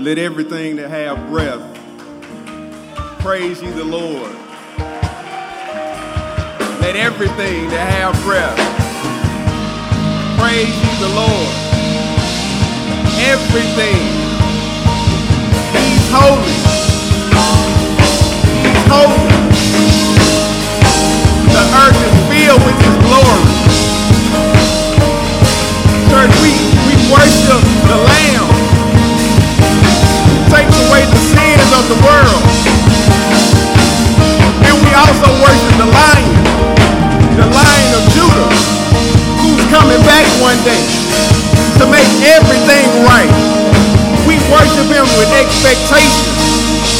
[0.00, 1.60] Let everything that have breath
[3.20, 4.32] praise you, the Lord.
[6.80, 8.56] Let everything that have breath
[10.40, 11.52] praise you, the Lord.
[13.28, 14.00] Everything.
[15.76, 16.56] He's holy.
[18.64, 19.20] He's holy.
[21.44, 23.44] The earth is filled with his glory.
[26.08, 26.56] Church, we,
[26.88, 28.29] we worship the Lamb.
[30.88, 32.42] Away the sins of the world.
[34.64, 36.32] And we also worship the Lion,
[37.36, 38.50] the Lion of Judah,
[39.44, 40.80] who's coming back one day
[41.80, 43.32] to make everything right.
[44.24, 46.28] We worship him with expectation.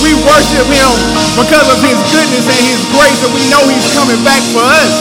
[0.05, 0.93] We worship him
[1.37, 4.93] because of his goodness and his grace, and we know he's coming back for us.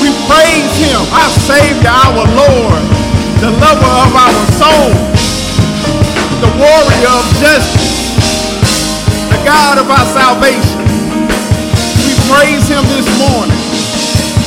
[0.00, 2.82] We praise him, our Savior, our Lord,
[3.40, 5.15] the lover of our soul,
[6.40, 8.12] the warrior of justice,
[9.32, 10.84] the God of our salvation.
[12.04, 13.56] We praise him this morning.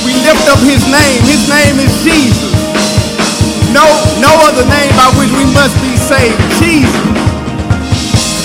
[0.06, 1.22] We lift up his name.
[1.26, 2.54] His name is Jesus.
[3.74, 3.86] No,
[4.22, 6.38] no other name by which we must be saved.
[6.62, 6.94] Jesus.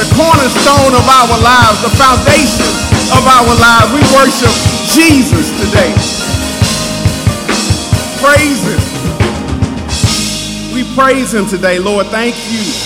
[0.01, 2.71] The cornerstone of our lives, the foundation
[3.13, 3.89] of our lives.
[3.93, 4.53] We worship
[4.97, 5.93] Jesus today.
[8.25, 8.81] Praise him.
[10.73, 12.07] We praise him today, Lord.
[12.09, 12.84] Thank you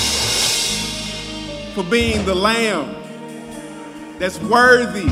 [1.79, 2.93] for being the lamb
[4.19, 5.09] that's worthy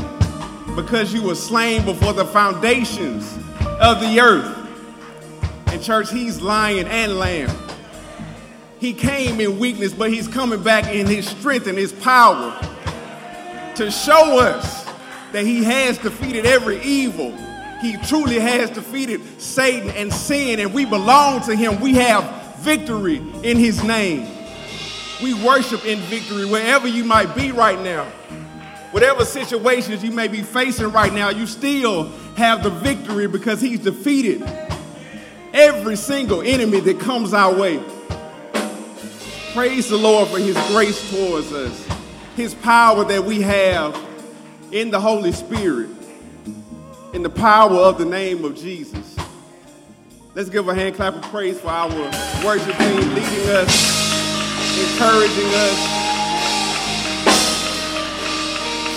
[0.75, 3.37] because you were slain before the foundations
[3.79, 4.67] of the earth.
[5.67, 7.55] And church, he's lion and lamb.
[8.79, 12.51] He came in weakness, but he's coming back in his strength and his power
[13.75, 14.83] to show us
[15.31, 17.31] that he has defeated every evil.
[17.79, 21.79] He truly has defeated Satan and sin, and we belong to him.
[21.79, 24.36] We have victory in his name.
[25.21, 28.05] We worship in victory wherever you might be right now.
[28.91, 33.79] Whatever situations you may be facing right now, you still have the victory because he's
[33.79, 34.43] defeated
[35.53, 37.83] every single enemy that comes our way.
[39.53, 41.87] Praise the Lord for his grace towards us,
[42.35, 43.99] his power that we have
[44.71, 45.89] in the Holy Spirit,
[47.13, 49.15] in the power of the name of Jesus.
[50.35, 51.89] Let's give a hand clap of praise for our
[52.45, 54.06] worship team leading us,
[54.79, 55.79] encouraging us,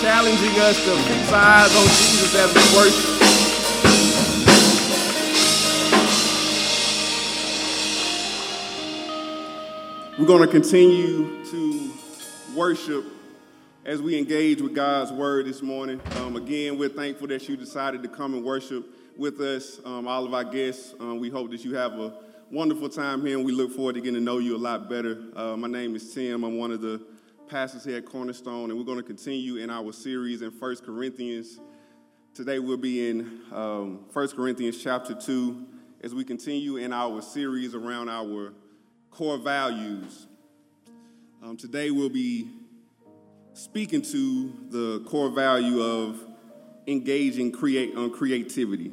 [0.02, 3.20] challenging us to fix our eyes on Jesus as we worship.
[10.18, 11.90] We're going to continue to
[12.54, 13.06] worship
[13.86, 15.98] as we engage with God's word this morning.
[16.16, 18.86] Um, again, we're thankful that you decided to come and worship
[19.16, 20.94] with us, um, all of our guests.
[21.00, 22.12] Um, we hope that you have a
[22.50, 25.22] wonderful time here, and we look forward to getting to know you a lot better.
[25.36, 26.42] Uh, my name is Tim.
[26.42, 27.00] I'm one of the
[27.48, 31.60] pastors here at Cornerstone, and we're going to continue in our series in 1 Corinthians.
[32.34, 35.64] Today we'll be in um, 1 Corinthians chapter 2
[36.02, 38.52] as we continue in our series around our
[39.12, 40.26] core values.
[41.44, 42.48] Um, today we'll be
[43.52, 46.20] speaking to the core value of
[46.88, 48.90] engaging create on creativity.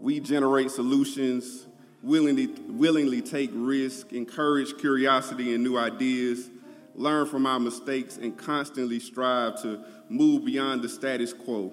[0.00, 1.66] We generate solutions,
[2.06, 6.48] willingly, willingly take risks, encourage curiosity and new ideas,
[6.94, 11.72] learn from our mistakes, and constantly strive to move beyond the status quo.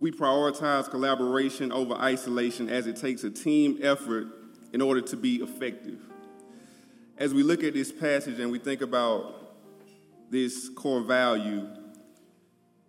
[0.00, 4.26] We prioritize collaboration over isolation as it takes a team effort
[4.72, 5.98] in order to be effective.
[7.16, 9.54] As we look at this passage and we think about
[10.30, 11.68] this core value,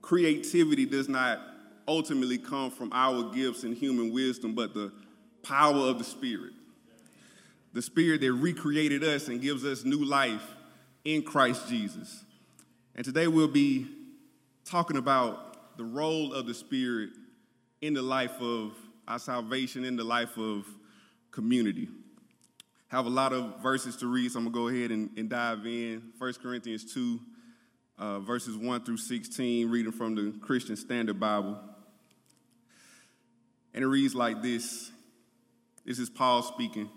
[0.02, 1.40] creativity does not
[1.88, 4.92] ultimately come from our gifts and human wisdom, but the
[5.44, 6.54] power of the Spirit.
[7.74, 10.44] The Spirit that recreated us and gives us new life
[11.04, 12.24] in Christ Jesus.
[12.96, 13.88] And today we'll be
[14.66, 17.10] talking about the role of the Spirit
[17.82, 18.74] in the life of
[19.08, 20.66] our salvation, in the life of
[21.32, 21.90] community.
[22.88, 25.66] Have a lot of verses to read, so I'm gonna go ahead and, and dive
[25.66, 26.14] in.
[26.18, 27.20] 1 Corinthians 2,
[27.98, 31.60] uh, verses 1 through 16, reading from the Christian Standard Bible.
[33.74, 34.93] And it reads like this
[35.86, 36.90] This is Paul speaking.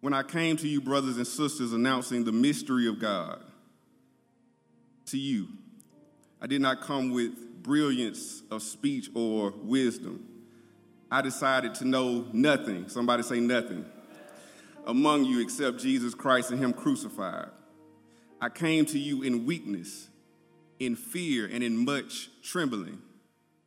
[0.00, 3.40] When I came to you, brothers and sisters, announcing the mystery of God
[5.06, 5.48] to you,
[6.40, 10.26] I did not come with brilliance of speech or wisdom.
[11.08, 12.88] I decided to know nothing.
[12.88, 13.84] Somebody say nothing.
[14.86, 17.50] Among you except Jesus Christ and Him crucified.
[18.40, 20.08] I came to you in weakness,
[20.80, 23.00] in fear, and in much trembling.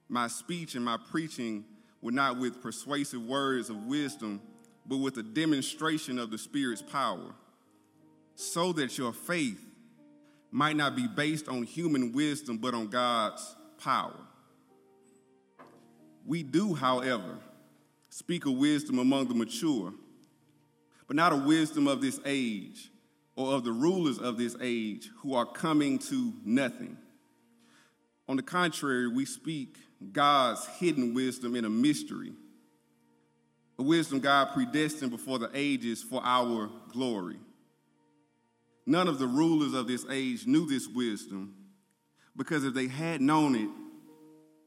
[0.09, 1.63] My speech and my preaching
[2.05, 4.39] were not with persuasive words of wisdom,
[4.85, 7.33] but with a demonstration of the Spirit's power,
[8.35, 9.59] so that your faith
[10.51, 14.19] might not be based on human wisdom, but on God's power.
[16.27, 17.39] We do, however,
[18.09, 19.91] speak of wisdom among the mature,
[21.07, 22.91] but not a wisdom of this age
[23.35, 26.99] or of the rulers of this age who are coming to nothing.
[28.27, 29.79] On the contrary, we speak
[30.11, 32.33] God's hidden wisdom in a mystery,
[33.77, 37.39] a wisdom God predestined before the ages for our glory.
[38.85, 41.55] None of the rulers of this age knew this wisdom
[42.35, 43.69] because if they had known it,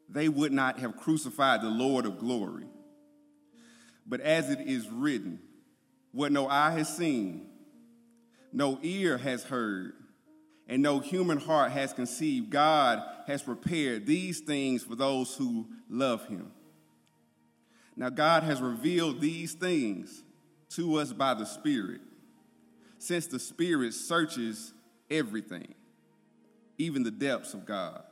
[0.08, 2.67] they would not have crucified the Lord of glory.
[4.06, 5.38] But as it is written,
[6.12, 7.46] what no eye has seen,
[8.52, 9.93] no ear has heard,
[10.68, 16.26] and no human heart has conceived, God has prepared these things for those who love
[16.26, 16.52] him.
[17.96, 20.22] Now, God has revealed these things
[20.70, 22.00] to us by the Spirit,
[22.98, 24.72] since the Spirit searches
[25.10, 25.74] everything,
[26.76, 28.02] even the depths of God.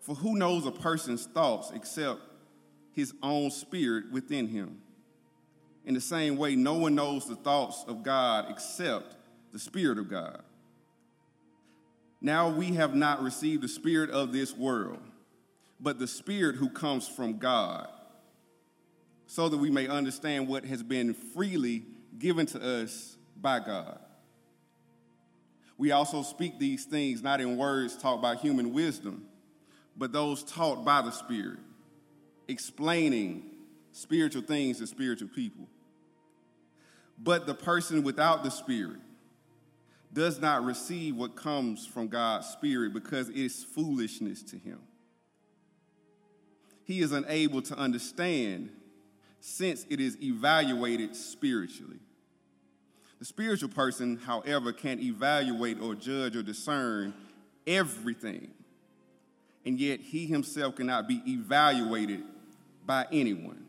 [0.00, 2.20] For who knows a person's thoughts except
[2.92, 4.80] his own spirit within him?
[5.84, 9.16] In the same way, no one knows the thoughts of God except
[9.52, 10.42] the Spirit of God.
[12.24, 14.98] Now we have not received the Spirit of this world,
[15.78, 17.86] but the Spirit who comes from God,
[19.26, 21.82] so that we may understand what has been freely
[22.18, 23.98] given to us by God.
[25.76, 29.26] We also speak these things not in words taught by human wisdom,
[29.94, 31.58] but those taught by the Spirit,
[32.48, 33.42] explaining
[33.92, 35.68] spiritual things to spiritual people.
[37.22, 39.00] But the person without the Spirit
[40.14, 44.78] does not receive what comes from God's Spirit because it is foolishness to him.
[46.84, 48.70] He is unable to understand
[49.40, 51.98] since it is evaluated spiritually.
[53.18, 57.12] The spiritual person, however, can evaluate or judge or discern
[57.66, 58.50] everything,
[59.64, 62.22] and yet he himself cannot be evaluated
[62.86, 63.64] by anyone.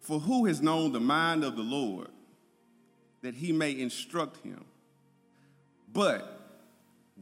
[0.00, 2.08] For who has known the mind of the Lord
[3.22, 4.64] that he may instruct him?
[5.92, 6.40] But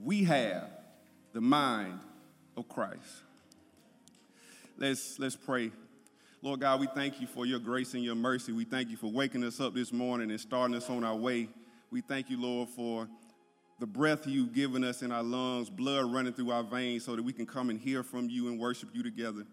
[0.03, 0.69] we have
[1.33, 2.01] the mind
[2.57, 3.23] of Christ.
[4.79, 5.71] Let's, let's pray.
[6.43, 8.53] Lord God, we thank you for your grace and your mercy.
[8.53, 11.49] We thank you for waking us up this morning and starting us on our way.
[11.91, 13.09] We thank you, Lord, for
[13.79, 17.23] the breath you've given us in our lungs, blood running through our veins so that
[17.23, 19.45] we can come and hear from you and worship you together.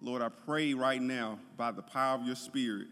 [0.00, 2.88] Lord, I pray right now by the power of your spirit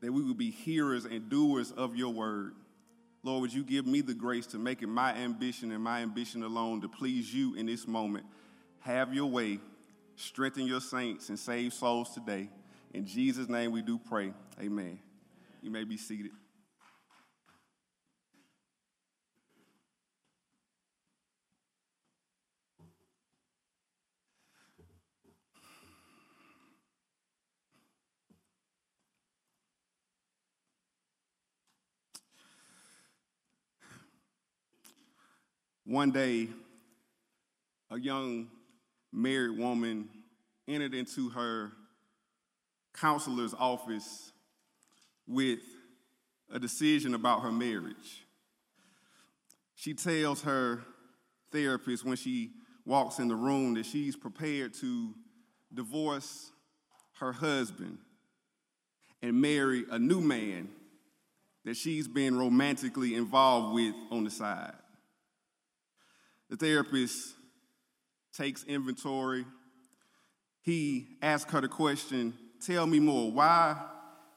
[0.00, 2.54] that we would be hearers and doers of your word.
[3.22, 6.42] Lord, would you give me the grace to make it my ambition and my ambition
[6.42, 8.24] alone to please you in this moment?
[8.80, 9.58] Have your way,
[10.16, 12.48] strengthen your saints, and save souls today.
[12.94, 14.32] In Jesus' name we do pray.
[14.58, 14.98] Amen.
[15.62, 16.32] You may be seated.
[35.90, 36.46] One day,
[37.90, 38.46] a young
[39.12, 40.08] married woman
[40.68, 41.72] entered into her
[42.94, 44.30] counselor's office
[45.26, 45.58] with
[46.48, 48.24] a decision about her marriage.
[49.74, 50.84] She tells her
[51.50, 52.52] therapist when she
[52.86, 55.12] walks in the room that she's prepared to
[55.74, 56.52] divorce
[57.18, 57.98] her husband
[59.22, 60.68] and marry a new man
[61.64, 64.74] that she's been romantically involved with on the side.
[66.50, 67.34] The therapist
[68.36, 69.46] takes inventory.
[70.62, 73.30] He asks her the question Tell me more.
[73.30, 73.80] Why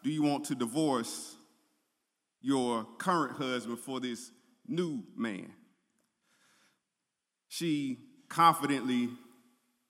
[0.03, 1.35] do you want to divorce
[2.39, 4.31] your current husband for this
[4.67, 5.51] new man?
[7.49, 7.97] She
[8.29, 9.09] confidently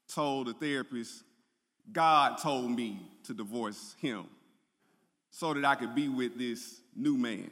[0.08, 1.24] told the therapist,
[1.92, 4.26] God told me to divorce him
[5.30, 7.52] so that I could be with this new man.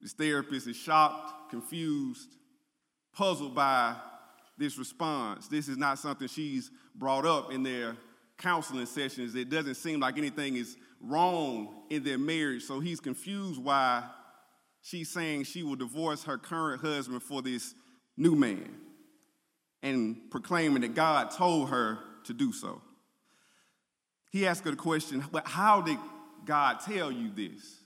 [0.00, 2.28] This therapist is shocked, confused,
[3.18, 3.96] puzzled by
[4.56, 5.48] this response.
[5.48, 7.96] This is not something she's brought up in their
[8.38, 9.34] counseling sessions.
[9.34, 12.62] It doesn't seem like anything is wrong in their marriage.
[12.62, 14.04] So he's confused why
[14.82, 17.74] she's saying she will divorce her current husband for this
[18.16, 18.70] new man
[19.82, 22.80] and proclaiming that God told her to do so.
[24.30, 25.98] He asked her the question, but how did
[26.44, 27.78] God tell you this?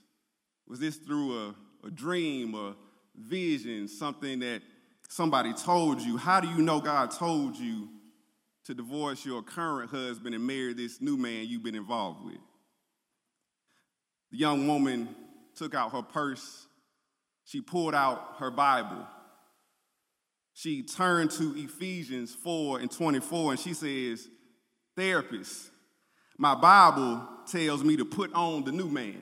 [0.67, 1.55] Was this through a,
[1.87, 2.75] a dream, a
[3.15, 4.61] vision, something that
[5.13, 7.89] somebody told you, how do you know God told you
[8.65, 12.39] to divorce your current husband and marry this new man you've been involved with?
[14.31, 15.15] The young woman
[15.55, 16.67] took out her purse
[17.45, 19.05] she pulled out her Bible.
[20.53, 24.27] She turned to Ephesians 4 and 24, and she says,
[24.95, 25.71] Therapist,
[26.37, 29.21] my Bible tells me to put on the new man.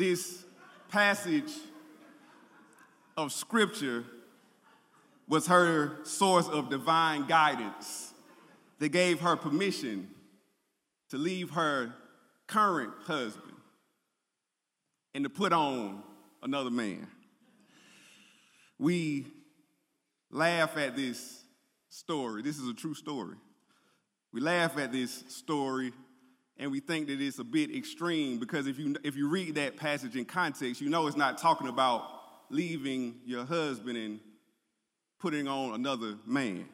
[0.00, 0.46] This
[0.88, 1.52] passage
[3.18, 4.02] of scripture
[5.28, 8.14] was her source of divine guidance
[8.78, 10.08] that gave her permission
[11.10, 11.92] to leave her
[12.46, 13.52] current husband
[15.14, 16.02] and to put on
[16.42, 17.06] another man.
[18.78, 19.26] We
[20.30, 21.42] laugh at this
[21.90, 22.40] story.
[22.40, 23.36] This is a true story.
[24.32, 25.92] We laugh at this story
[26.60, 29.78] and we think that it's a bit extreme because if you if you read that
[29.78, 32.06] passage in context, you know it's not talking about
[32.50, 34.20] leaving your husband and
[35.18, 36.66] putting on another man.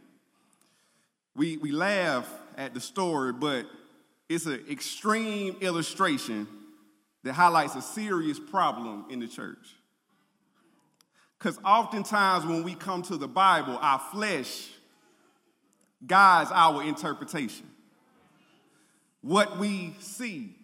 [1.36, 2.28] We we laugh
[2.58, 3.66] at the story, but
[4.28, 6.48] it's an extreme illustration
[7.22, 9.76] that highlights a serious problem in the church.
[11.38, 14.68] Because oftentimes when we come to the Bible, our flesh
[16.04, 17.66] guides our interpretation
[19.26, 20.54] what we see,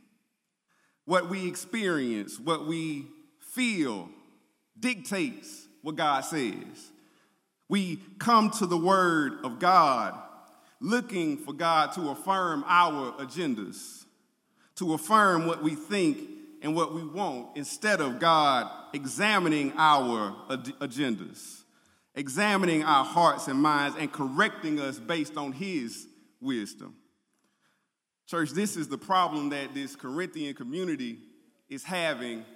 [1.05, 3.07] what we experience, what we
[3.41, 4.09] feel
[4.79, 6.93] dictates what God says.
[7.69, 10.17] We come to the Word of God
[10.79, 14.05] looking for God to affirm our agendas,
[14.77, 16.21] to affirm what we think
[16.63, 21.63] and what we want, instead of God examining our agendas,
[22.15, 26.07] examining our hearts and minds, and correcting us based on His
[26.41, 26.95] wisdom.
[28.33, 31.19] Church, this is the problem that this Corinthian community
[31.69, 32.47] is having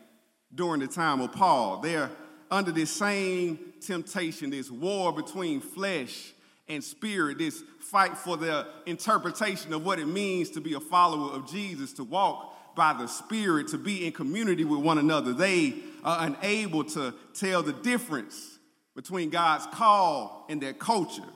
[0.55, 1.81] during the time of Paul.
[1.83, 2.11] They're
[2.51, 6.33] under this same temptation, this war between flesh
[6.67, 11.35] and spirit, this fight for the interpretation of what it means to be a follower
[11.35, 15.35] of Jesus, to walk by the Spirit, to be in community with one another.
[15.35, 18.61] They are unable to tell the difference
[18.95, 21.29] between God's call and their culture.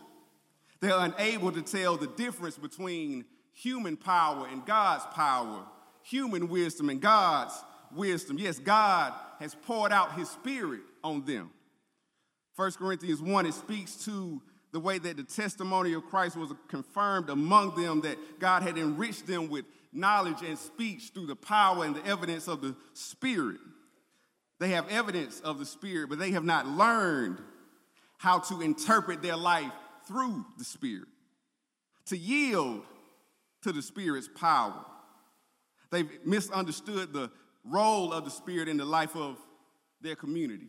[0.81, 3.27] They're unable to tell the difference between
[3.63, 5.65] human power and God's power,
[6.03, 7.55] human wisdom and God's
[7.95, 8.39] wisdom.
[8.39, 11.51] Yes, God has poured out his spirit on them.
[12.57, 14.41] 1 Corinthians 1, it speaks to
[14.73, 19.27] the way that the testimony of Christ was confirmed among them, that God had enriched
[19.27, 23.59] them with knowledge and speech through the power and the evidence of the Spirit.
[24.59, 27.39] They have evidence of the Spirit, but they have not learned
[28.19, 29.73] how to interpret their life
[30.07, 31.09] through the Spirit,
[32.07, 32.83] to yield
[33.63, 34.85] to the Spirit's power.
[35.91, 37.31] They've misunderstood the
[37.65, 39.37] role of the Spirit in the life of
[40.01, 40.69] their community.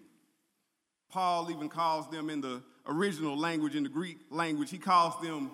[1.09, 5.51] Paul even calls them in the original language, in the Greek language, he calls them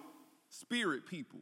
[0.50, 1.40] spirit people.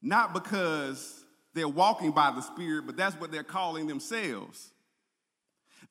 [0.00, 4.72] Not because they're walking by the Spirit, but that's what they're calling themselves.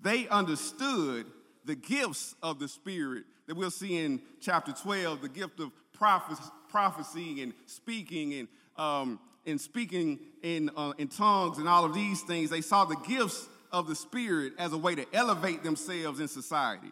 [0.02, 1.28] They understood
[1.66, 6.42] the gifts of the Spirit that we'll see in chapter 12 the gift of prophecy,
[6.72, 8.48] prophecy and speaking and,
[8.78, 12.96] um, and speaking in, uh, in tongues and all of these things, they saw the
[13.08, 16.92] gifts of the Spirit as a way to elevate themselves in society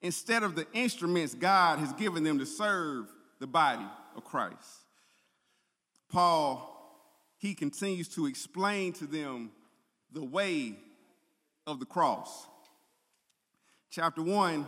[0.00, 3.06] instead of the instruments God has given them to serve
[3.38, 4.56] the body of Christ.
[6.10, 6.68] Paul,
[7.38, 9.50] he continues to explain to them
[10.12, 10.74] the way
[11.66, 12.46] of the cross.
[13.90, 14.66] Chapter 1,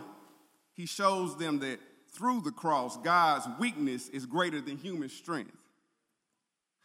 [0.73, 1.79] he shows them that
[2.15, 5.57] through the cross, God's weakness is greater than human strength.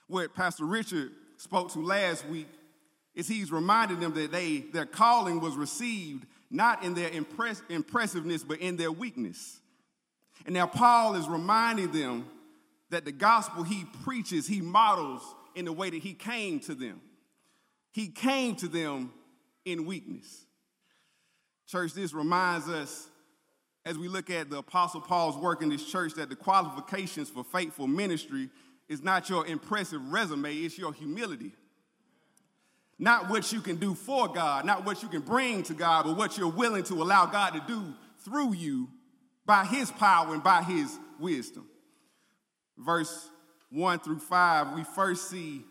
[0.08, 2.49] What Pastor Richard spoke to last week
[3.14, 8.42] is he's reminding them that they, their calling was received not in their impress, impressiveness,
[8.42, 9.60] but in their weakness.
[10.46, 12.26] And now Paul is reminding them
[12.90, 15.22] that the gospel he preaches, he models
[15.54, 17.00] in the way that he came to them.
[17.92, 19.12] He came to them
[19.64, 20.44] in weakness.
[21.66, 23.10] Church, this reminds us
[23.90, 27.42] as we look at the Apostle Paul's work in this church that the qualifications for
[27.42, 28.49] faithful ministry
[28.88, 31.50] is not your impressive resume, it's your humility.
[33.00, 36.16] Not what you can do for God, not what you can bring to God, but
[36.16, 37.82] what you're willing to allow God to do
[38.25, 38.88] through you
[39.44, 41.66] by His power and by His wisdom.
[42.78, 43.28] Verse
[43.70, 45.62] 1 through 5, we first see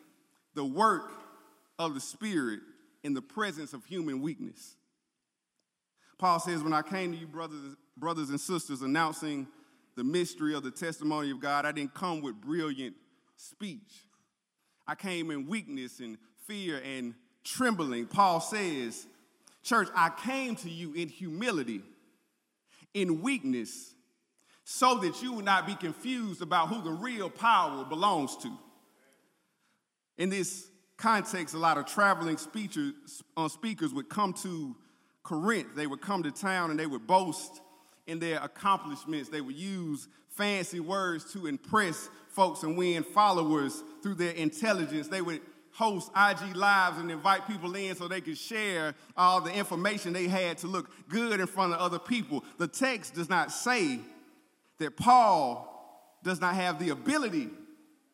[0.56, 1.10] the work
[1.78, 2.60] of the Spirit
[3.02, 4.76] in the presence of human weakness.
[6.18, 9.48] Paul says, When I came to you, brothers brothers and sisters, announcing
[9.96, 12.96] the mystery of the testimony of God, I didn't come with brilliant
[13.36, 14.06] speech.
[14.88, 17.14] I came in weakness and fear and
[17.44, 18.08] trembling.
[18.08, 19.08] Paul says,
[19.62, 21.82] Church, I came to you in humility,
[22.94, 23.94] in weakness,
[24.64, 28.52] so that you would not be confused about who the real power belongs to.
[30.18, 32.94] In this context, a lot of traveling speakers,
[33.36, 34.76] uh, speakers would come to
[35.24, 35.76] Corinth.
[35.76, 37.62] They would come to town and they would boast
[38.10, 39.30] in their accomplishments.
[39.30, 45.08] They would use fancy words to impress folks and win followers through their intelligence.
[45.08, 49.54] They would host IG Lives and invite people in so they could share all the
[49.54, 52.44] information they had to look good in front of other people.
[52.58, 54.00] The text does not say
[54.80, 55.66] that Paul
[56.24, 57.50] does not have the ability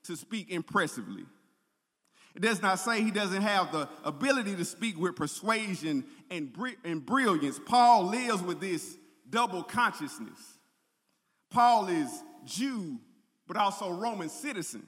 [0.03, 1.25] to speak impressively.
[2.35, 7.05] It does not say he doesn't have the ability to speak with persuasion and, and
[7.05, 7.59] brilliance.
[7.65, 8.97] Paul lives with this
[9.29, 10.39] double consciousness.
[11.49, 12.09] Paul is
[12.45, 12.99] Jew,
[13.47, 14.85] but also Roman citizen.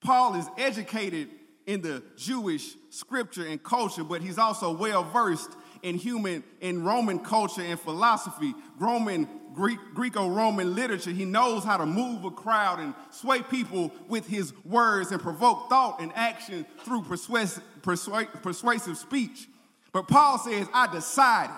[0.00, 1.28] Paul is educated
[1.66, 5.50] in the Jewish scripture and culture, but he's also well versed
[5.82, 11.10] in human in Roman culture and philosophy, Roman Greek, Greco-Roman literature.
[11.10, 15.68] He knows how to move a crowd and sway people with his words and provoke
[15.68, 19.48] thought and action through persuasive, persuasive speech.
[19.92, 21.54] But Paul says, I decided,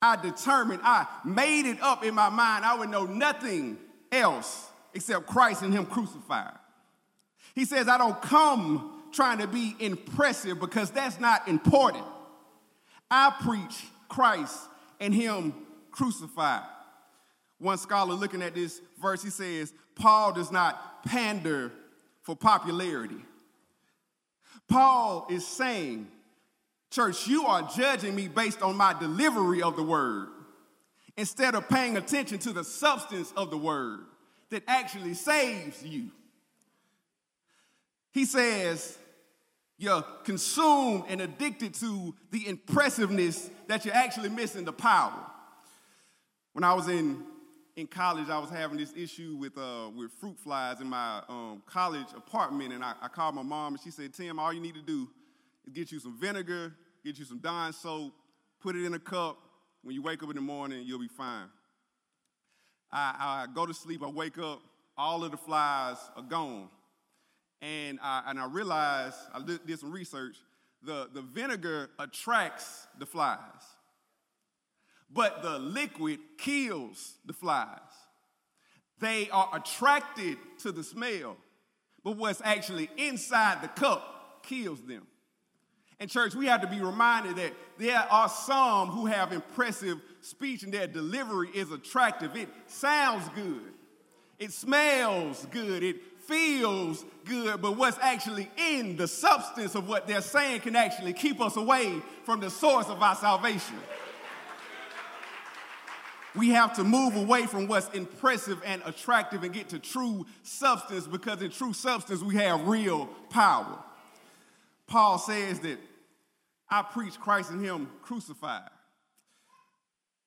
[0.00, 2.64] I determined, I made it up in my mind.
[2.64, 3.78] I would know nothing
[4.12, 6.52] else except Christ and Him crucified.
[7.54, 12.04] He says, I don't come trying to be impressive because that's not important.
[13.10, 14.58] I preach Christ
[15.00, 15.54] and Him
[15.90, 16.62] crucified.
[17.58, 21.72] One scholar looking at this verse, he says, Paul does not pander
[22.20, 23.24] for popularity.
[24.68, 26.08] Paul is saying,
[26.90, 30.28] Church, you are judging me based on my delivery of the word
[31.16, 34.00] instead of paying attention to the substance of the word
[34.50, 36.10] that actually saves you.
[38.12, 38.96] He says,
[39.78, 45.20] You're consumed and addicted to the impressiveness that you're actually missing the power.
[46.52, 47.22] When I was in,
[47.76, 51.62] in college, I was having this issue with, uh, with fruit flies in my um,
[51.66, 54.74] college apartment, and I, I called my mom, and she said, Tim, all you need
[54.76, 55.08] to do
[55.66, 56.72] is get you some vinegar,
[57.06, 58.12] get you some Dawn soap,
[58.60, 59.38] put it in a cup.
[59.82, 61.46] When you wake up in the morning, you'll be fine.
[62.90, 64.60] I, I go to sleep, I wake up,
[64.98, 66.68] all of the flies are gone.
[67.62, 70.34] And I, and I realized, I did some research,
[70.82, 73.38] the, the vinegar attracts the flies,
[75.08, 77.78] but the liquid kills the flies.
[78.98, 81.36] They are attracted to the smell,
[82.02, 85.06] but what's actually inside the cup kills them.
[85.98, 90.62] And, church, we have to be reminded that there are some who have impressive speech
[90.62, 92.36] and their delivery is attractive.
[92.36, 93.72] It sounds good,
[94.38, 100.20] it smells good, it feels good, but what's actually in the substance of what they're
[100.20, 103.76] saying can actually keep us away from the source of our salvation.
[106.34, 111.06] We have to move away from what's impressive and attractive and get to true substance
[111.06, 113.78] because in true substance we have real power.
[114.86, 115.78] Paul says that
[116.68, 118.70] I preach Christ and Him crucified.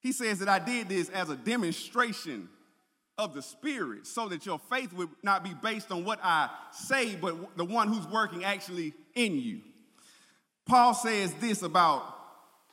[0.01, 2.49] He says that I did this as a demonstration
[3.17, 7.15] of the Spirit so that your faith would not be based on what I say,
[7.15, 9.59] but the one who's working actually in you.
[10.65, 12.03] Paul says this about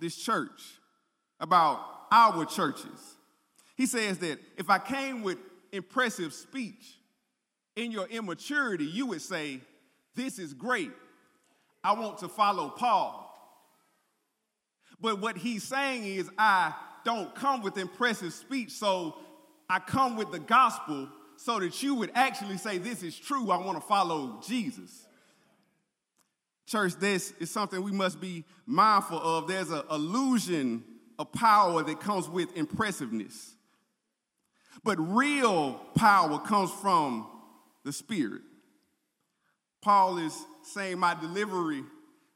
[0.01, 0.62] this church,
[1.40, 1.81] about
[2.12, 3.16] our churches.
[3.77, 5.38] He says that if I came with
[5.72, 6.96] impressive speech
[7.75, 9.61] in your immaturity, you would say,
[10.14, 10.92] This is great.
[11.87, 13.22] I want to follow Paul.
[15.01, 19.14] But what he's saying is, I don't come with impressive speech, so
[19.70, 23.53] I come with the gospel so that you would actually say, This is true.
[23.53, 25.07] I want to follow Jesus.
[26.66, 29.46] Church, this is something we must be mindful of.
[29.46, 30.83] There's an illusion
[31.20, 33.55] of power that comes with impressiveness.
[34.83, 37.29] But real power comes from
[37.85, 38.42] the Spirit.
[39.87, 41.85] Paul is saying, My delivery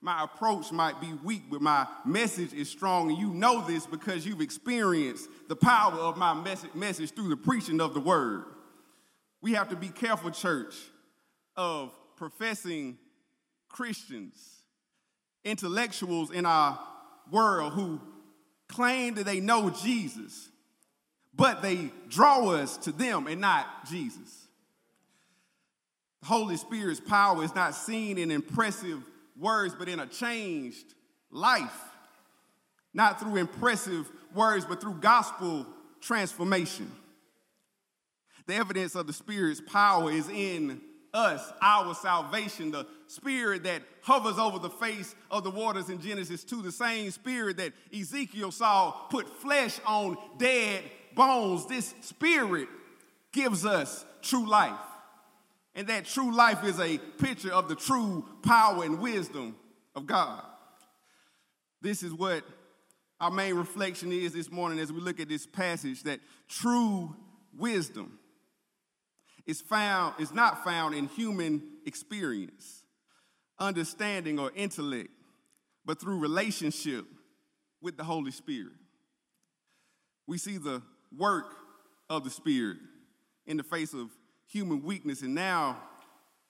[0.01, 3.11] my approach might be weak, but my message is strong.
[3.11, 7.37] And you know this because you've experienced the power of my message, message through the
[7.37, 8.45] preaching of the word.
[9.43, 10.77] We have to be careful, church,
[11.57, 12.99] of professing
[13.69, 14.39] Christians,
[15.45, 16.79] intellectuals in our
[17.33, 18.01] world who
[18.69, 20.51] claim that they know Jesus,
[21.35, 24.40] but they draw us to them and not Jesus.
[26.21, 29.03] The Holy Spirit's power is not seen in impressive
[29.39, 30.95] words, but in a changed
[31.31, 31.83] life.
[32.93, 35.67] Not through impressive words, but through gospel
[36.01, 36.91] transformation.
[38.47, 40.81] The evidence of the Spirit's power is in
[41.13, 46.45] us, our salvation, the spirit that hovers over the face of the waters in Genesis
[46.45, 50.83] 2, the same spirit that Ezekiel saw put flesh on dead
[51.15, 51.67] bones.
[51.67, 52.69] This spirit
[53.33, 54.79] gives us true life.
[55.75, 59.57] And that true life is a picture of the true power and wisdom
[59.95, 60.43] of God.
[61.81, 62.43] This is what
[63.21, 67.15] our main reflection is this morning as we look at this passage that true
[67.57, 68.19] wisdom
[69.47, 72.85] is found is not found in human experience,
[73.59, 75.11] understanding or intellect,
[75.85, 77.05] but through relationship
[77.81, 78.73] with the Holy Spirit.
[80.27, 80.83] We see the
[81.17, 81.57] work
[82.09, 82.79] of the Spirit
[83.47, 84.11] in the face of
[84.51, 85.23] human weakness.
[85.23, 85.81] And now,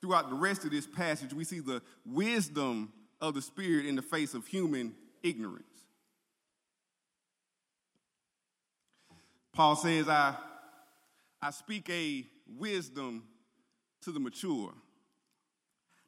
[0.01, 4.03] throughout the rest of this passage, we see the wisdom of the Spirit in the
[4.03, 5.65] face of human ignorance.
[9.53, 10.37] Paul says, I,
[11.43, 12.25] I speak a
[12.59, 13.25] wisdom
[14.03, 14.73] to the mature.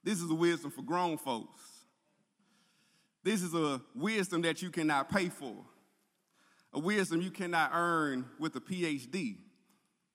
[0.03, 1.61] This is a wisdom for grown folks.
[3.23, 5.55] This is a wisdom that you cannot pay for,
[6.73, 9.37] a wisdom you cannot earn with a PhD,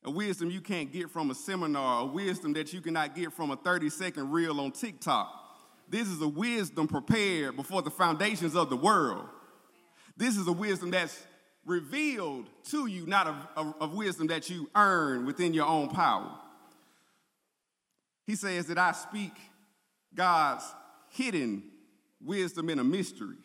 [0.07, 3.51] a wisdom you can't get from a seminar, a wisdom that you cannot get from
[3.51, 5.29] a 30 second reel on TikTok.
[5.89, 9.27] This is a wisdom prepared before the foundations of the world.
[10.15, 11.21] This is a wisdom that's
[11.65, 16.31] revealed to you, not of, wisdom that you earn within your own power.
[18.25, 19.33] He says that I speak
[20.15, 20.63] God's
[21.09, 21.63] hidden
[22.23, 23.35] wisdom in a mystery.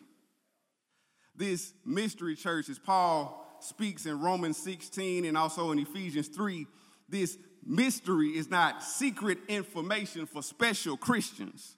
[1.35, 6.67] This mystery church, is Paul speaks in Romans 16 and also in Ephesians 3,
[7.09, 11.75] this mystery is not secret information for special Christians,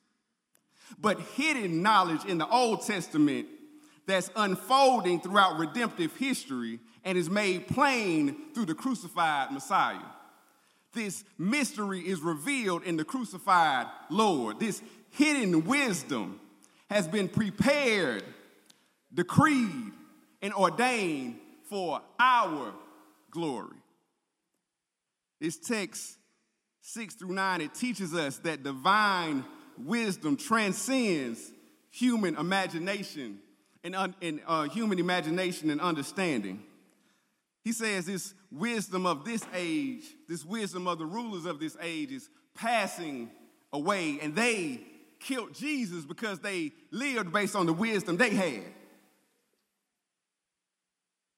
[0.99, 3.47] but hidden knowledge in the Old Testament
[4.05, 9.97] that's unfolding throughout redemptive history and is made plain through the crucified Messiah.
[10.93, 14.59] This mystery is revealed in the crucified Lord.
[14.59, 16.39] This hidden wisdom
[16.89, 18.23] has been prepared,
[19.13, 19.91] decreed,
[20.41, 22.73] and ordained for our
[23.31, 23.75] glory.
[25.39, 26.17] This text,
[26.81, 29.43] 6 through 9, it teaches us that divine
[29.77, 31.51] wisdom transcends
[31.91, 33.39] human imagination
[33.83, 36.63] and, and uh, human imagination and understanding.
[37.63, 42.11] He says this wisdom of this age, this wisdom of the rulers of this age
[42.11, 43.29] is passing
[43.73, 44.81] away, and they
[45.19, 48.63] killed Jesus because they lived based on the wisdom they had.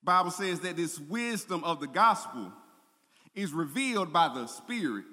[0.08, 2.52] Bible says that this wisdom of the gospel
[3.36, 5.04] is revealed by the Spirit.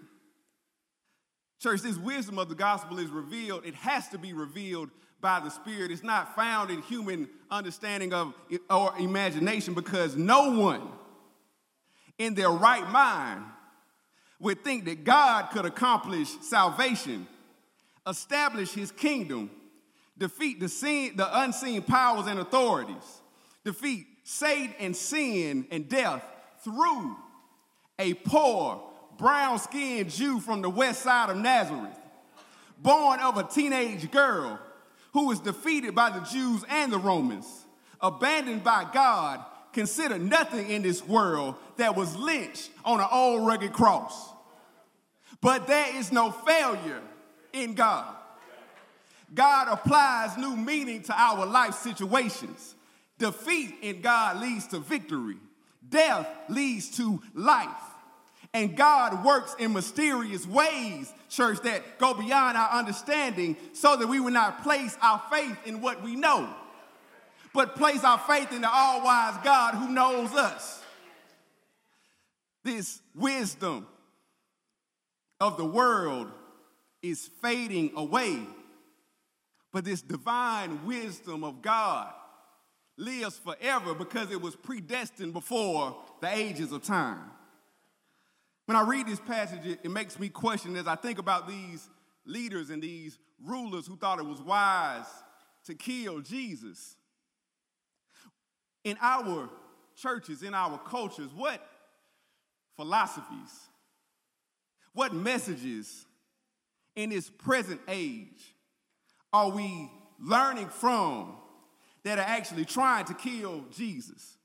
[1.61, 3.67] Church, this wisdom of the gospel is revealed.
[3.67, 5.91] It has to be revealed by the Spirit.
[5.91, 8.35] It's not found in human understanding of
[8.71, 10.89] or imagination because no one
[12.19, 13.43] in their right mind
[14.39, 17.27] would think that God could accomplish salvation
[18.07, 19.51] establish his kingdom,
[20.19, 23.23] defeat the, seen, the unseen powers and authorities,
[23.65, 26.25] defeat Satan and sin and death
[26.65, 27.17] through
[27.99, 28.83] a poor,
[29.19, 31.99] brown skinned Jew from the west side of Nazareth,
[32.79, 34.59] born of a teenage girl
[35.13, 37.47] who was defeated by the Jews and the Romans,
[38.01, 43.73] abandoned by God, considered nothing in this world that was lynched on an old rugged
[43.73, 44.31] cross.
[45.41, 47.03] But there is no failure
[47.53, 48.15] in God.
[49.35, 52.74] God applies new meaning to our life situations.
[53.25, 55.39] Defeat in God leads to victory,
[55.89, 57.71] death leads to life.
[58.53, 64.21] And God works in mysterious ways, church, that go beyond our understanding so that we
[64.21, 66.55] will not place our faith in what we know,
[67.55, 70.83] but place our faith in the all wise God who knows us.
[72.63, 73.87] This wisdom
[75.41, 76.31] of the world
[77.01, 78.41] is fading away.
[79.73, 82.13] But this divine wisdom of God
[82.97, 87.31] lives forever because it was predestined before the ages of time.
[88.67, 91.89] When I read this passage, it, it makes me question as I think about these
[92.25, 95.07] leaders and these rulers who thought it was wise
[95.67, 96.97] to kill Jesus.
[98.85, 99.51] In our
[99.97, 101.61] churches, in our cultures, what
[102.77, 103.69] philosophies,
[104.93, 106.07] what messages
[106.97, 108.55] in this present age
[109.33, 111.37] are we learning from
[112.05, 114.37] that are actually trying to kill Jesus?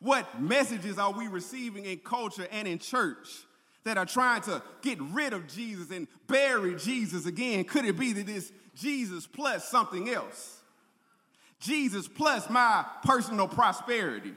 [0.00, 3.28] What messages are we receiving in culture and in church
[3.84, 7.64] that are trying to get rid of Jesus and bury Jesus again?
[7.64, 10.60] Could it be that it's Jesus plus something else?
[11.60, 14.32] Jesus plus my personal prosperity.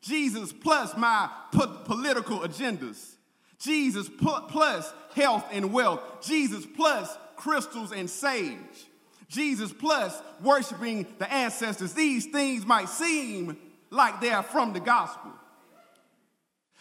[0.00, 3.16] Jesus plus my po- political agendas.
[3.58, 6.00] Jesus plus health and wealth.
[6.22, 8.88] Jesus plus crystals and sage.
[9.32, 11.94] Jesus plus worshiping the ancestors.
[11.94, 13.56] These things might seem
[13.90, 15.32] like they are from the gospel.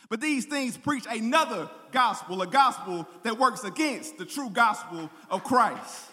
[0.10, 5.44] But these things preach another gospel, a gospel that works against the true gospel of
[5.44, 6.10] Christ?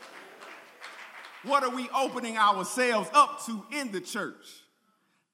[1.43, 4.47] What are we opening ourselves up to in the church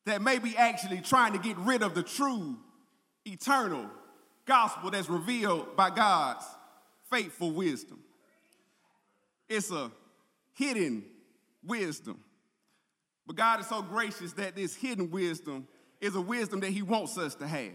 [0.07, 2.57] that may be actually trying to get rid of the true,
[3.27, 3.87] eternal
[4.47, 6.45] gospel that's revealed by God's
[7.11, 8.01] faithful wisdom?
[9.49, 9.91] It's a
[10.55, 11.05] hidden
[11.63, 12.21] wisdom.
[13.27, 15.67] But God is so gracious that this hidden wisdom
[16.01, 17.73] is a wisdom that He wants us to have.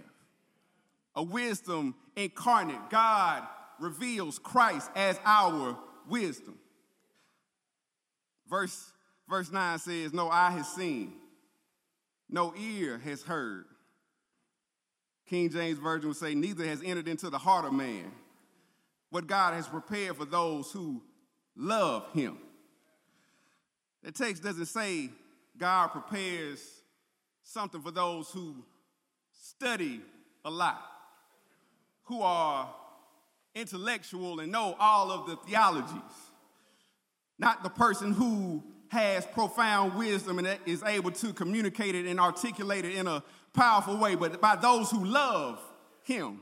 [1.16, 2.90] A wisdom incarnate.
[2.90, 3.48] God
[3.80, 6.58] reveals Christ as our wisdom.
[8.50, 8.92] Verse,
[9.28, 11.14] verse 9 says, No eye has seen,
[12.30, 13.66] no ear has heard.
[15.28, 18.12] King James Version would say, Neither has entered into the heart of man
[19.12, 21.04] what God has prepared for those who
[21.56, 22.38] love him.
[24.04, 25.10] The text doesn't say
[25.58, 26.64] God prepares
[27.44, 28.56] something for those who
[29.32, 30.02] study
[30.46, 30.82] a lot,
[32.04, 32.74] who are
[33.56, 35.92] intellectual and know all of the theologies,
[37.38, 42.86] not the person who has profound wisdom and is able to communicate it and articulate
[42.86, 45.60] it in a powerful way, but by those who love
[46.04, 46.42] him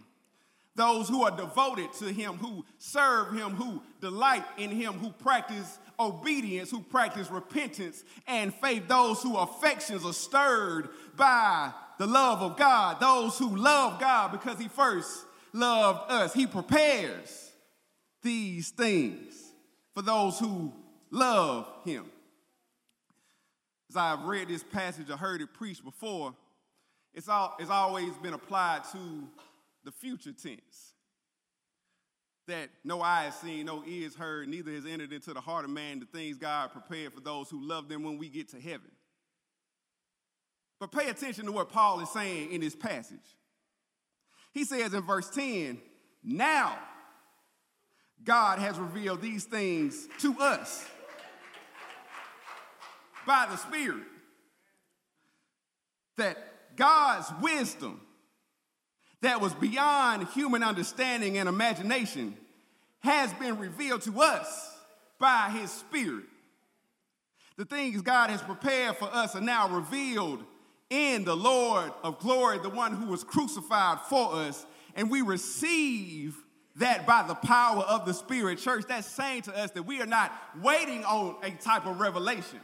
[0.77, 5.79] those who are devoted to him, who serve him, who delight in him, who practice
[5.99, 12.57] obedience, who practice repentance and faith, those whose affections are stirred by the love of
[12.57, 16.33] God, those who love God because he first loved us.
[16.33, 17.51] He prepares
[18.21, 19.33] these things
[19.93, 20.71] for those who
[21.09, 22.05] love him.
[23.89, 26.35] As I've read this passage, I heard it preached before,
[27.13, 29.27] it's, all, it's always been applied to
[29.83, 30.86] the future tense.
[32.47, 35.71] That no eye has seen, no ears heard, neither has entered into the heart of
[35.71, 38.89] man the things God prepared for those who love them when we get to heaven.
[40.79, 43.19] But pay attention to what Paul is saying in this passage.
[44.53, 45.79] He says in verse 10,
[46.23, 46.77] now
[48.23, 50.85] God has revealed these things to us
[53.25, 54.03] by the Spirit.
[56.17, 56.37] That
[56.75, 58.01] God's wisdom
[59.21, 62.35] that was beyond human understanding and imagination
[62.99, 64.75] has been revealed to us
[65.19, 66.25] by his spirit.
[67.57, 70.43] The things God has prepared for us are now revealed
[70.89, 76.37] in the Lord of glory, the one who was crucified for us, and we receive
[76.75, 78.59] that by the power of the Spirit.
[78.59, 82.59] Church, that's saying to us that we are not waiting on a type of revelation.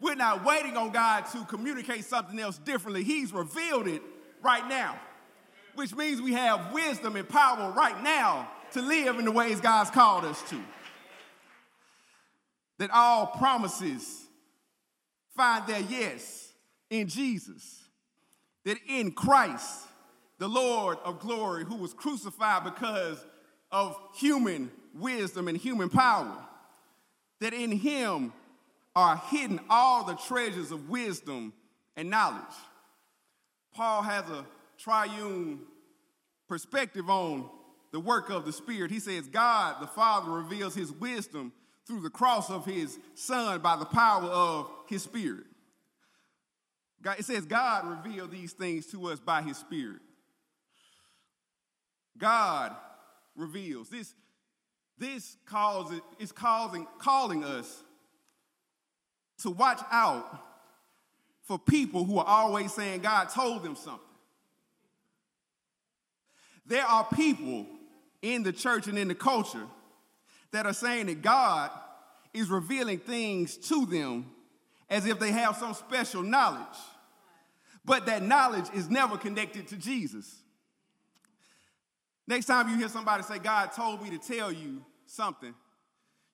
[0.00, 3.04] We're not waiting on God to communicate something else differently.
[3.04, 4.02] He's revealed it
[4.42, 4.98] right now
[5.76, 9.90] which means we have wisdom and power right now to live in the ways God's
[9.90, 10.60] called us to.
[12.78, 14.24] That all promises
[15.36, 16.52] find their yes
[16.90, 17.82] in Jesus.
[18.64, 19.86] That in Christ,
[20.38, 23.24] the Lord of glory, who was crucified because
[23.70, 26.36] of human wisdom and human power,
[27.40, 28.32] that in him
[28.94, 31.52] are hidden all the treasures of wisdom
[31.96, 32.42] and knowledge.
[33.74, 34.44] Paul has a
[34.78, 35.60] triune
[36.48, 37.48] perspective on
[37.92, 38.90] the work of the Spirit.
[38.90, 41.52] He says, God the Father reveals his wisdom
[41.86, 45.44] through the cross of his Son by the power of his Spirit.
[47.02, 50.00] God, it says, God revealed these things to us by his Spirit.
[52.18, 52.74] God
[53.36, 53.88] reveals.
[53.88, 54.14] This,
[54.98, 57.82] this causes, is causing, calling us
[59.42, 60.42] to watch out
[61.42, 64.00] for people who are always saying God told them something.
[66.66, 67.66] There are people
[68.22, 69.66] in the church and in the culture
[70.52, 71.70] that are saying that God
[72.32, 74.26] is revealing things to them
[74.88, 76.78] as if they have some special knowledge,
[77.84, 80.42] but that knowledge is never connected to Jesus.
[82.26, 85.54] Next time you hear somebody say, God told me to tell you something,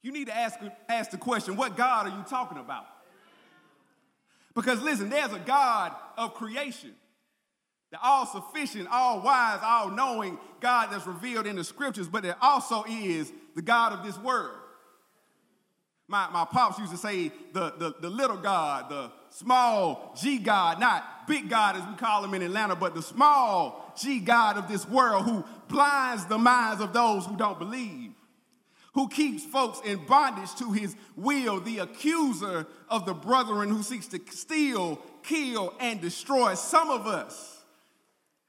[0.02, 2.86] you need to ask, ask the question, what God are you talking about?
[4.54, 6.94] Because listen, there's a God of creation
[7.92, 12.34] the all sufficient, all wise, all knowing God that's revealed in the scriptures, but it
[12.40, 14.56] also is the God of this world.
[16.08, 20.80] My, my pops used to say the, the, the little God, the small G God,
[20.80, 24.68] not big God as we call him in Atlanta, but the small G God of
[24.68, 28.12] this world who blinds the minds of those who don't believe,
[28.94, 34.06] who keeps folks in bondage to his will, the accuser of the brethren who seeks
[34.08, 36.54] to steal, kill, and destroy.
[36.54, 37.51] Some of us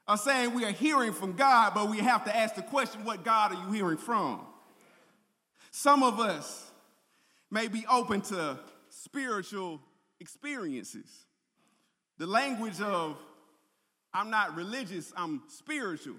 [0.06, 3.24] are saying we are hearing from God, but we have to ask the question what
[3.24, 4.40] God are you hearing from?
[5.70, 6.70] Some of us
[7.50, 8.58] may be open to
[8.90, 9.80] spiritual
[10.20, 11.06] experiences.
[12.18, 13.16] The language of,
[14.12, 16.16] I'm not religious, I'm spiritual,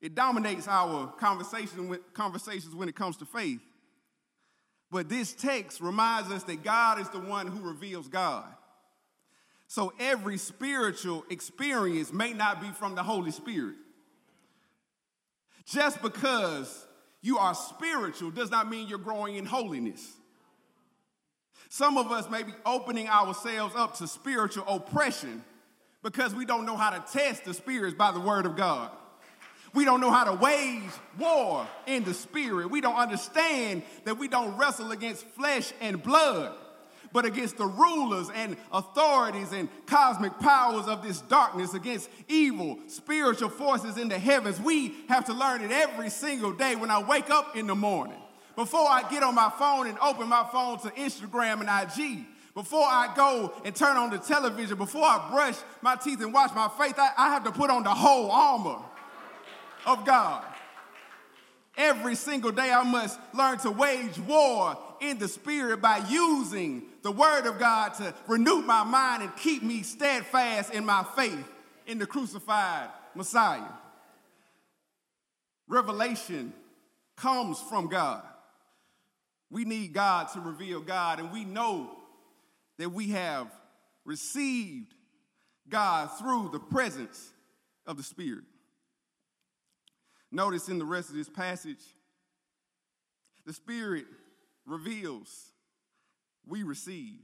[0.00, 3.60] It dominates our conversation conversations when it comes to faith.
[4.90, 8.44] But this text reminds us that God is the one who reveals God.
[9.72, 13.76] So every spiritual experience may not be from the Holy Spirit.
[15.64, 16.86] Just because
[17.22, 20.12] you are spiritual does not mean you're growing in holiness.
[21.70, 25.42] Some of us may be opening ourselves up to spiritual oppression
[26.02, 28.90] because we don't know how to test the spirits by the word of God.
[29.72, 30.82] We don't know how to wage
[31.18, 32.70] war in the spirit.
[32.70, 36.54] We don't understand that we don't wrestle against flesh and blood,
[37.12, 43.48] but against the rulers and authorities and cosmic powers of this darkness, against evil spiritual
[43.48, 44.60] forces in the heavens.
[44.60, 48.18] We have to learn it every single day when I wake up in the morning.
[48.56, 52.84] Before I get on my phone and open my phone to Instagram and IG, before
[52.84, 56.68] I go and turn on the television, before I brush my teeth and wash my
[56.68, 58.78] face, I, I have to put on the whole armor
[59.86, 60.44] of God.
[61.78, 67.10] Every single day, I must learn to wage war in the spirit by using the
[67.10, 71.44] word of God to renew my mind and keep me steadfast in my faith
[71.86, 73.68] in the crucified Messiah.
[75.66, 76.52] Revelation
[77.16, 78.22] comes from God.
[79.50, 81.90] We need God to reveal God, and we know
[82.78, 83.48] that we have
[84.04, 84.94] received
[85.68, 87.32] God through the presence
[87.86, 88.44] of the Spirit.
[90.30, 91.82] Notice in the rest of this passage,
[93.44, 94.06] the Spirit
[94.66, 95.52] reveals,
[96.46, 97.20] we receive.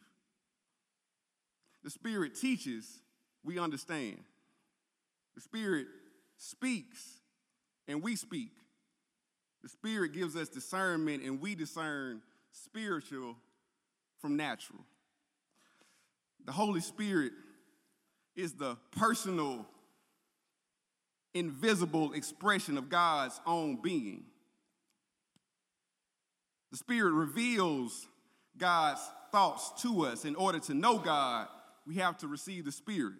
[1.84, 3.00] The Spirit teaches,
[3.44, 4.18] we understand.
[5.34, 5.86] The Spirit
[6.36, 7.20] speaks,
[7.86, 8.50] and we speak.
[9.62, 12.22] The Spirit gives us discernment, and we discern
[12.52, 13.36] spiritual
[14.20, 14.80] from natural.
[16.44, 17.32] The Holy Spirit
[18.34, 19.66] is the personal
[21.34, 24.24] invisible expression of God's own being.
[26.70, 28.06] The Spirit reveals
[28.56, 29.00] God's
[29.32, 30.24] thoughts to us.
[30.24, 31.48] In order to know God,
[31.86, 33.14] we have to receive the Spirit.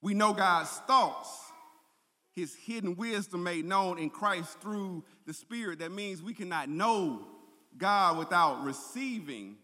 [0.00, 1.28] We know God's thoughts,
[2.34, 5.78] His hidden wisdom made known in Christ through the Spirit.
[5.78, 7.26] That means we cannot know
[7.76, 9.56] God without receiving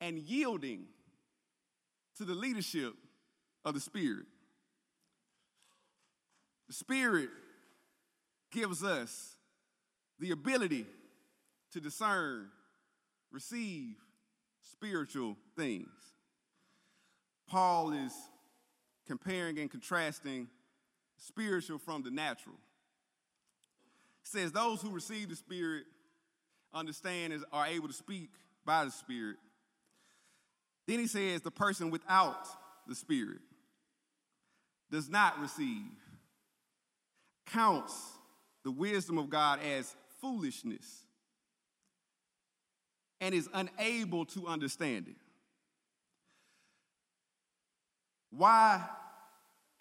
[0.00, 0.84] and yielding
[2.16, 2.94] to the leadership
[3.64, 4.26] of the Spirit.
[6.68, 7.30] The Spirit
[8.50, 9.36] gives us
[10.18, 10.86] the ability
[11.72, 12.48] to discern,
[13.30, 13.96] receive
[14.72, 15.88] spiritual things.
[17.48, 18.12] Paul is
[19.06, 20.48] comparing and contrasting
[21.16, 22.56] spiritual from the natural.
[24.22, 25.84] He says those who receive the Spirit
[26.72, 28.30] understand and are able to speak
[28.64, 29.36] by the Spirit.
[30.86, 32.46] Then he says the person without
[32.86, 33.40] the Spirit
[34.90, 35.90] does not receive
[37.46, 37.94] counts
[38.64, 41.04] the wisdom of God as foolishness
[43.20, 45.16] and is unable to understand it.
[48.30, 48.84] Why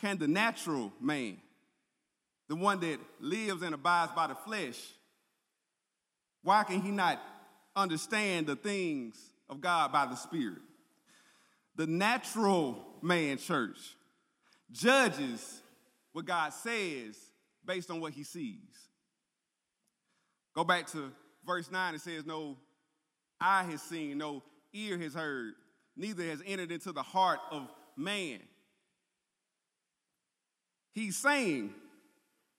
[0.02, 1.38] can the natural man,
[2.48, 4.80] the one that lives and abides by the flesh,
[6.44, 7.20] why can he not
[7.76, 9.18] understand the things
[9.50, 10.62] of God by the Spirit?
[11.76, 13.78] The natural man, church,
[14.72, 15.62] judges
[16.14, 17.18] what God says
[17.66, 18.88] based on what he sees.
[20.56, 21.12] Go back to
[21.46, 22.58] verse 9, it says, No
[23.40, 25.54] eye has seen, no ear has heard,
[25.96, 28.40] neither has entered into the heart of man.
[30.94, 31.74] He's saying,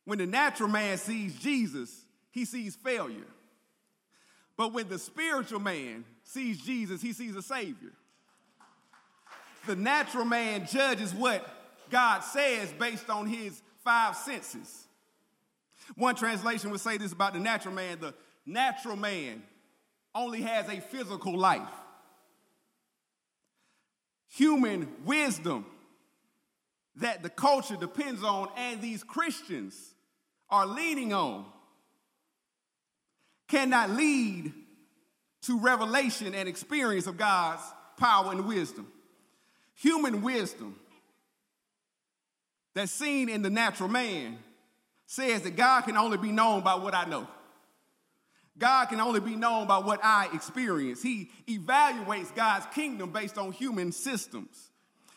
[0.04, 3.26] when the natural man sees Jesus, he sees failure.
[4.56, 7.92] But when the spiritual man sees Jesus, he sees a Savior.
[9.66, 11.46] The natural man judges what
[11.90, 14.86] God says based on his five senses.
[15.94, 18.14] One translation would say this about the natural man the
[18.46, 19.42] natural man
[20.14, 21.62] only has a physical life.
[24.30, 25.66] Human wisdom
[26.96, 29.94] that the culture depends on and these Christians
[30.50, 31.44] are leaning on
[33.48, 34.52] cannot lead
[35.42, 37.62] to revelation and experience of God's
[37.96, 38.86] power and wisdom.
[39.76, 40.78] Human wisdom
[42.74, 44.38] that's seen in the natural man
[45.06, 47.26] says that God can only be known by what I know.
[48.58, 51.02] God can only be known by what I experience.
[51.02, 54.70] He evaluates God's kingdom based on human systems.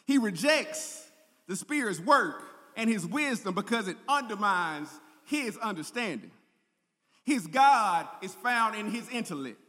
[0.06, 1.10] He rejects
[1.48, 2.44] the Spirit's work
[2.76, 4.90] and his wisdom because it undermines
[5.26, 6.32] his understanding.
[7.24, 9.60] His God is found in his intellect.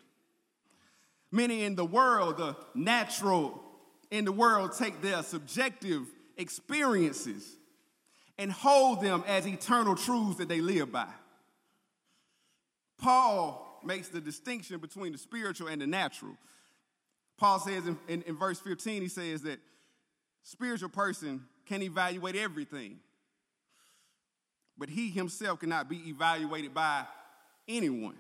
[1.31, 3.63] Many in the world, the natural
[4.11, 6.07] in the world, take their subjective
[6.37, 7.57] experiences
[8.39, 11.09] and hold them as eternal truths that they live by.
[13.03, 16.37] Paul makes the distinction between the spiritual and the natural.
[17.37, 19.59] Paul says in, in, in verse 15, he says that
[20.45, 23.01] spiritual person can evaluate everything,
[24.79, 27.05] but he himself cannot be evaluated by
[27.69, 28.17] anyone.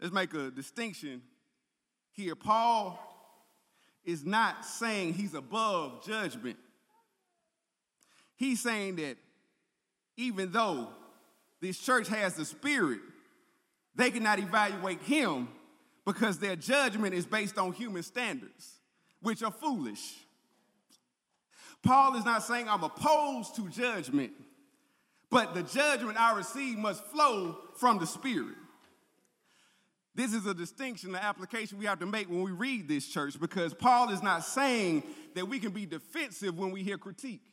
[0.00, 1.22] Let's make a distinction
[2.12, 2.34] here.
[2.34, 2.98] Paul
[4.04, 6.56] is not saying he's above judgment.
[8.36, 9.16] He's saying that
[10.16, 10.88] even though
[11.60, 13.00] this church has the spirit,
[13.94, 15.48] they cannot evaluate him
[16.04, 18.78] because their judgment is based on human standards,
[19.20, 20.14] which are foolish.
[21.82, 24.32] Paul is not saying I'm opposed to judgment,
[25.30, 28.56] but the judgment I receive must flow from the Spirit.
[30.14, 33.38] This is a distinction, the application we have to make when we read this church,
[33.38, 35.04] because Paul is not saying
[35.34, 37.44] that we can be defensive when we hear critique.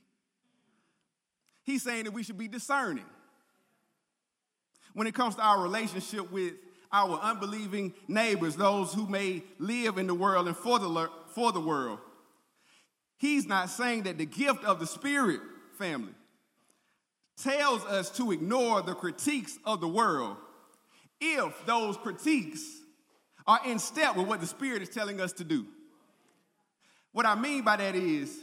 [1.63, 3.05] He's saying that we should be discerning.
[4.95, 6.53] When it comes to our relationship with
[6.91, 11.59] our unbelieving neighbors, those who may live in the world and for the, for the
[11.59, 11.99] world,
[13.17, 15.41] he's not saying that the gift of the Spirit,
[15.77, 16.13] family,
[17.43, 20.37] tells us to ignore the critiques of the world
[21.19, 22.63] if those critiques
[23.45, 25.65] are in step with what the Spirit is telling us to do.
[27.11, 28.33] What I mean by that is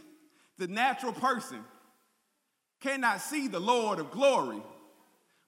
[0.58, 1.64] the natural person
[2.80, 4.62] cannot see the Lord of glory,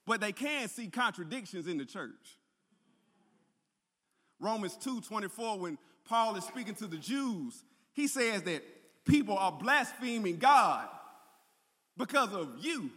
[0.07, 2.39] but they can see contradictions in the church.
[4.41, 8.63] Romans 2 24, when Paul is speaking to the Jews, he says that
[9.05, 10.89] people are blaspheming God
[11.97, 12.91] because of you.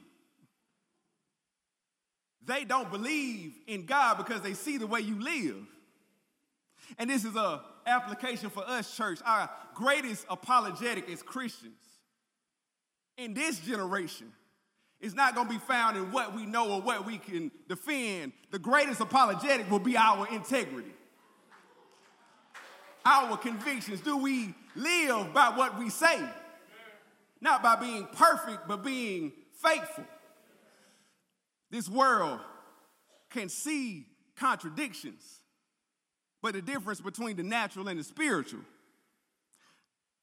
[2.45, 5.67] They don't believe in God because they see the way you live.
[6.97, 9.19] And this is a application for us, church.
[9.25, 11.73] Our greatest apologetic as Christians
[13.17, 14.31] in this generation
[14.99, 18.31] is not going to be found in what we know or what we can defend.
[18.51, 20.91] The greatest apologetic will be our integrity,
[23.05, 24.01] our convictions.
[24.01, 26.19] Do we live by what we say?
[27.39, 29.31] Not by being perfect, but being
[29.63, 30.05] faithful.
[31.69, 32.39] This world
[33.29, 35.41] can see contradictions,
[36.41, 38.61] but the difference between the natural and the spiritual.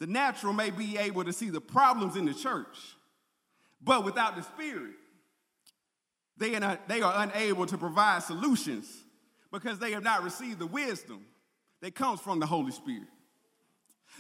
[0.01, 2.77] The natural may be able to see the problems in the church,
[3.85, 4.95] but without the spirit,
[6.37, 8.91] they are, they are unable to provide solutions
[9.53, 11.25] because they have not received the wisdom
[11.81, 13.07] that comes from the Holy Spirit.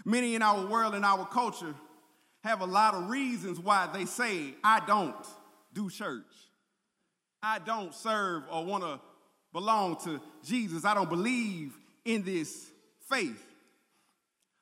[0.04, 1.74] Many in our world and our culture
[2.42, 5.26] have a lot of reasons why they say, I don't
[5.72, 6.22] do church.
[7.42, 9.00] I don't serve or want to
[9.52, 10.84] belong to Jesus.
[10.84, 11.72] I don't believe
[12.04, 12.70] in this
[13.08, 13.42] faith.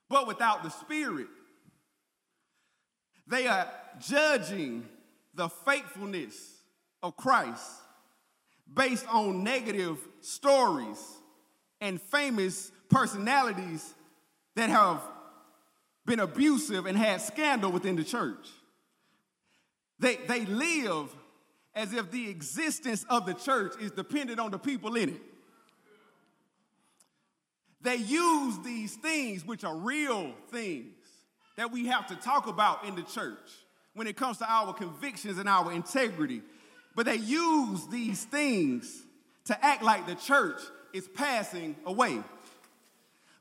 [0.09, 1.29] But without the Spirit,
[3.27, 3.69] they are
[4.01, 4.87] judging
[5.35, 6.35] the faithfulness
[7.03, 7.71] of Christ
[8.73, 10.99] based on negative stories
[11.81, 13.95] and famous personalities
[14.55, 15.01] that have
[16.05, 18.49] been abusive and had scandal within the church.
[19.99, 21.15] They, they live
[21.75, 25.21] as if the existence of the church is dependent on the people in it.
[27.81, 30.95] They use these things, which are real things,
[31.57, 33.51] that we have to talk about in the church
[33.95, 36.43] when it comes to our convictions and our integrity.
[36.95, 39.03] But they use these things
[39.47, 40.61] to act like the church
[40.93, 42.23] is passing away.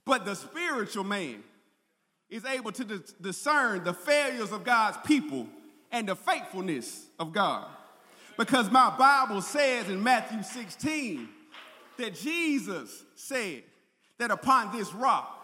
[0.06, 1.44] But the spiritual man
[2.30, 5.48] is able to discern the failures of God's people
[5.92, 7.68] and the faithfulness of God.
[8.38, 11.28] Because my Bible says in Matthew 16
[11.98, 13.64] that Jesus said
[14.18, 15.38] that upon this rock,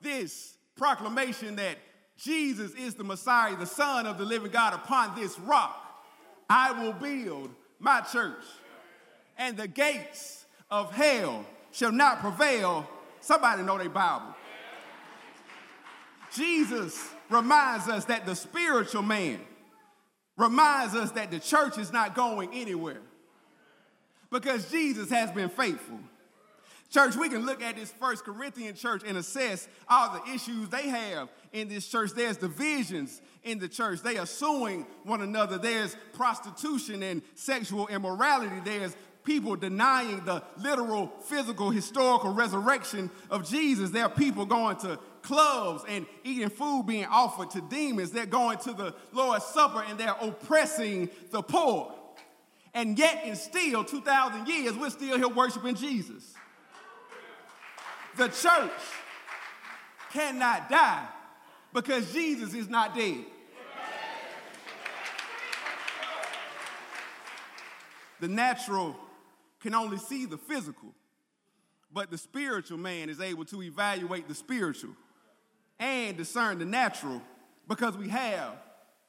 [0.00, 1.76] this proclamation that
[2.22, 5.76] Jesus is the Messiah, the Son of the living God, upon this rock,
[6.48, 8.44] I will build my church,
[9.38, 12.86] and the gates of hell shall not prevail.
[13.20, 14.34] Somebody know their Bible.
[16.34, 19.40] Jesus reminds us that the spiritual man
[20.36, 23.00] reminds us that the church is not going anywhere
[24.30, 25.98] because Jesus has been faithful.
[26.90, 30.88] Church, we can look at this First Corinthian church and assess all the issues they
[30.88, 32.10] have in this church.
[32.10, 34.02] There's divisions in the church.
[34.02, 35.56] They are suing one another.
[35.56, 38.56] There's prostitution and sexual immorality.
[38.64, 43.90] There's people denying the literal, physical, historical resurrection of Jesus.
[43.90, 48.10] There are people going to clubs and eating food being offered to demons.
[48.10, 51.94] They're going to the Lord's Supper and they're oppressing the poor.
[52.74, 56.34] And yet, in still 2,000 years, we're still here worshiping Jesus.
[58.20, 58.70] The church
[60.12, 61.08] cannot die
[61.72, 63.24] because Jesus is not dead.
[68.20, 68.94] The natural
[69.60, 70.92] can only see the physical,
[71.90, 74.94] but the spiritual man is able to evaluate the spiritual
[75.78, 77.22] and discern the natural
[77.68, 78.52] because we have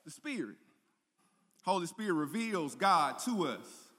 [0.06, 0.56] the Spirit.
[1.66, 3.90] Holy Spirit reveals God to us,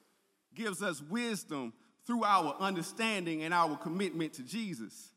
[0.55, 1.75] gives us wisdom
[2.07, 5.11] through our understanding and our commitment to Jesus.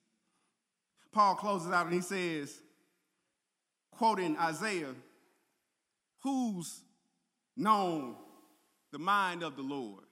[1.11, 2.53] Paul closes out and he says,
[3.91, 4.93] quoting Isaiah,
[6.23, 6.81] Who's
[7.55, 8.15] known
[8.91, 10.03] the mind of the Lord?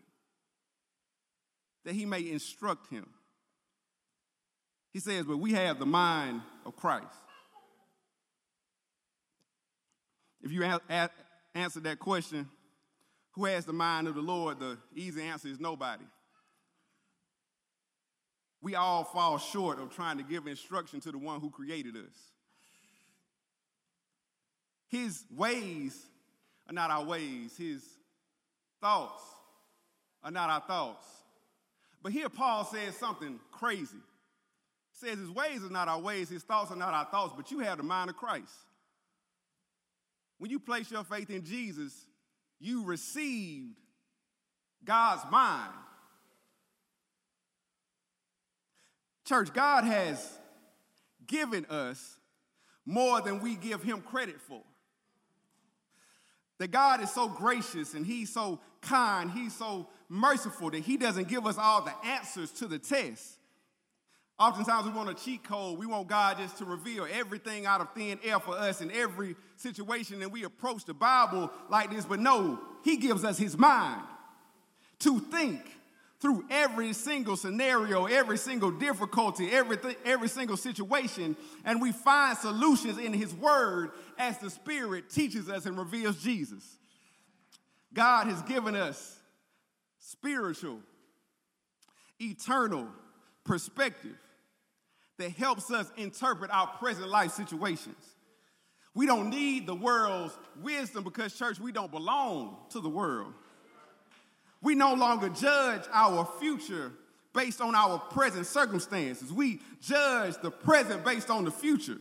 [1.86, 3.10] That he may instruct him.
[4.92, 7.08] He says, But we have the mind of Christ.
[10.42, 11.10] If you a- a-
[11.56, 12.48] answer that question,
[13.32, 14.60] who has the mind of the Lord?
[14.60, 16.06] The easy answer is nobody.
[18.64, 22.16] We all fall short of trying to give instruction to the one who created us.
[24.88, 26.02] His ways
[26.70, 27.84] are not our ways, his
[28.80, 29.22] thoughts
[30.24, 31.06] are not our thoughts.
[32.02, 33.98] But here Paul says something crazy.
[34.92, 37.52] He says his ways are not our ways, his thoughts are not our thoughts, but
[37.52, 38.54] you have the mind of Christ.
[40.38, 41.94] When you place your faith in Jesus,
[42.62, 43.78] you received
[44.86, 45.74] God's mind.
[49.26, 50.38] Church, God has
[51.26, 52.18] given us
[52.86, 54.62] more than we give him credit for.
[56.60, 61.28] That God is so gracious and he's so kind, he's so merciful that he doesn't
[61.28, 63.38] give us all the answers to the test.
[64.40, 65.78] Oftentimes we want a cheat code.
[65.78, 69.36] We want God just to reveal everything out of thin air for us in every
[69.56, 70.22] situation.
[70.22, 74.02] And we approach the Bible like this, but no, He gives us His mind
[75.00, 75.62] to think
[76.24, 82.98] through every single scenario, every single difficulty, everything, every single situation, and we find solutions
[82.98, 86.78] in His Word as the Spirit teaches us and reveals Jesus.
[87.94, 89.20] God has given us
[90.00, 90.80] spiritual,
[92.22, 92.88] eternal
[93.44, 94.16] perspective
[95.18, 98.16] that helps us interpret our present life situations.
[98.96, 103.34] We don't need the world's wisdom because, church, we don't belong to the world.
[104.64, 106.94] We no longer judge our future
[107.34, 109.32] based on our present circumstances.
[109.32, 111.98] We judge the present based on the future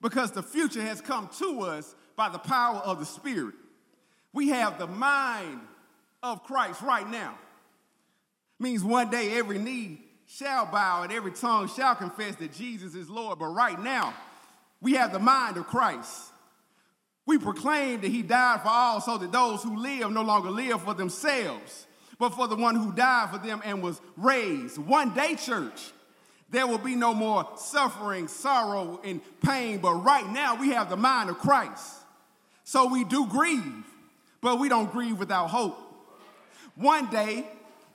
[0.00, 3.54] because the future has come to us by the power of the Spirit.
[4.32, 5.60] We have the mind
[6.22, 7.36] of Christ right now.
[8.58, 13.10] Means one day every knee shall bow and every tongue shall confess that Jesus is
[13.10, 13.38] Lord.
[13.38, 14.14] But right now,
[14.80, 16.30] we have the mind of Christ.
[17.26, 20.82] We proclaim that he died for all so that those who live no longer live
[20.82, 21.86] for themselves,
[22.20, 24.76] but for the one who died for them and was raised.
[24.76, 25.90] One day, church,
[26.50, 29.78] there will be no more suffering, sorrow, and pain.
[29.78, 31.94] But right now, we have the mind of Christ.
[32.62, 33.84] So we do grieve,
[34.42, 35.78] but we don't grieve without hope.
[36.76, 37.46] One day,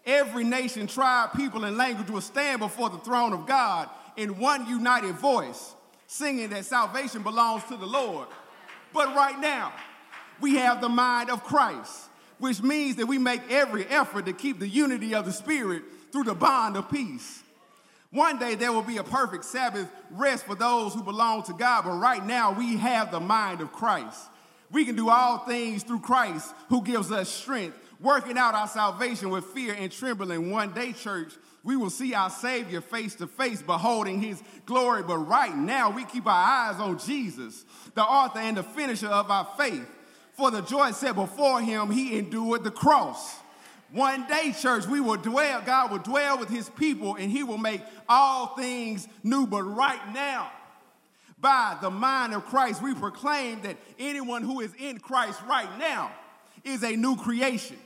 [0.07, 4.67] every nation, tribe, people, and language will stand before the throne of God in one
[4.67, 5.75] united voice,
[6.07, 8.27] singing that salvation belongs to the Lord.
[8.91, 9.71] But right now,
[10.41, 12.09] we have the mind of Christ,
[12.39, 16.23] which means that we make every effort to keep the unity of the Spirit through
[16.23, 17.43] the bond of peace.
[18.11, 21.83] One day there will be a perfect Sabbath rest for those who belong to God,
[21.83, 24.19] but right now we have the mind of Christ.
[24.71, 29.29] We can do all things through Christ who gives us strength working out our salvation
[29.29, 30.51] with fear and trembling.
[30.51, 31.33] One day, church,
[31.63, 35.03] we will see our Savior face to face, beholding his glory.
[35.03, 37.65] But right now, we keep our eyes on Jesus,
[37.95, 39.89] the author and the finisher of our faith.
[40.35, 43.37] For the joy set before him, he endured the cross.
[43.91, 47.57] One day, church, we will dwell, God will dwell with his people, and he will
[47.57, 49.47] make all things new.
[49.47, 50.51] But right now,
[51.39, 56.11] by the mind of Christ, we proclaim that anyone who is in Christ right now
[56.65, 57.77] is a new creation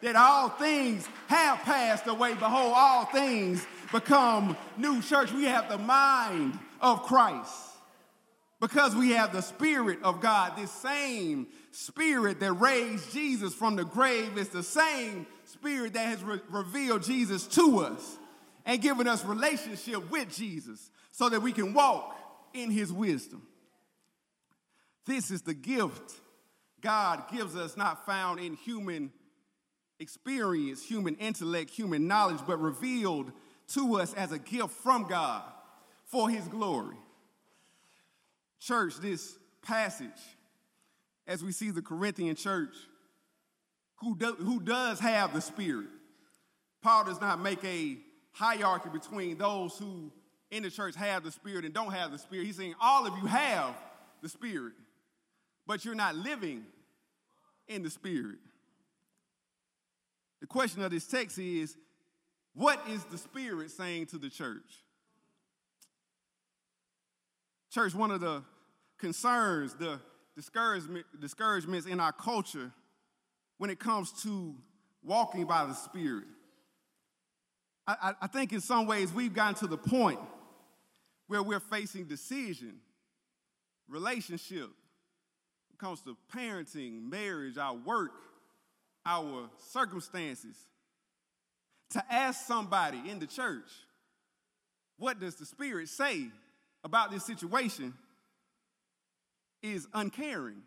[0.00, 2.34] that all things have passed away.
[2.34, 5.02] Behold, all things become new.
[5.02, 7.71] Church, we have the mind of Christ
[8.62, 10.52] because we have the Spirit of God.
[10.56, 16.22] This same Spirit that raised Jesus from the grave is the same Spirit that has
[16.22, 18.18] re- revealed Jesus to us
[18.64, 22.16] and given us relationship with Jesus so that we can walk
[22.54, 23.42] in his wisdom.
[25.06, 26.12] This is the gift
[26.80, 29.10] God gives us, not found in human
[29.98, 33.32] experience, human intellect, human knowledge, but revealed
[33.74, 35.42] to us as a gift from God
[36.04, 36.96] for his glory.
[38.62, 40.08] Church, this passage,
[41.26, 42.74] as we see the Corinthian church,
[43.96, 45.88] who, do, who does have the Spirit,
[46.80, 47.96] Paul does not make a
[48.32, 50.12] hierarchy between those who
[50.50, 52.46] in the church have the Spirit and don't have the Spirit.
[52.46, 53.74] He's saying all of you have
[54.20, 54.74] the Spirit,
[55.66, 56.64] but you're not living
[57.66, 58.38] in the Spirit.
[60.40, 61.76] The question of this text is
[62.54, 64.84] what is the Spirit saying to the church?
[67.70, 68.42] Church, one of the
[69.02, 69.98] concerns, the
[70.36, 72.70] discouragement, discouragements in our culture
[73.58, 74.54] when it comes to
[75.02, 76.24] walking by the Spirit.
[77.84, 80.20] I, I, think in some ways we've gotten to the point
[81.26, 82.76] where we're facing decision,
[83.88, 84.70] relationship,
[85.72, 88.12] it comes to parenting, marriage, our work,
[89.04, 90.54] our circumstances,
[91.90, 93.68] to ask somebody in the church,
[94.96, 96.28] what does the Spirit say
[96.84, 97.94] about this situation,
[99.62, 100.62] is uncaring,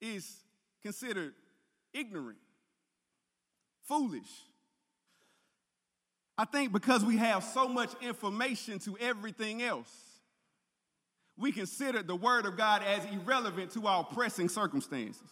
[0.00, 0.36] is
[0.82, 1.32] considered
[1.92, 2.38] ignorant,
[3.84, 4.28] foolish.
[6.36, 9.92] I think because we have so much information to everything else,
[11.36, 15.28] we consider the Word of God as irrelevant to our pressing circumstances.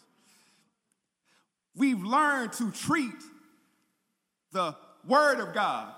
[1.74, 3.22] We've learned to treat
[4.52, 4.74] the
[5.06, 5.92] Word of God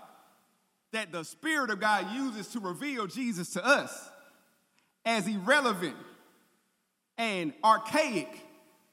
[0.92, 4.10] that the Spirit of God uses to reveal Jesus to us
[5.04, 5.96] as irrelevant
[7.20, 8.28] and archaic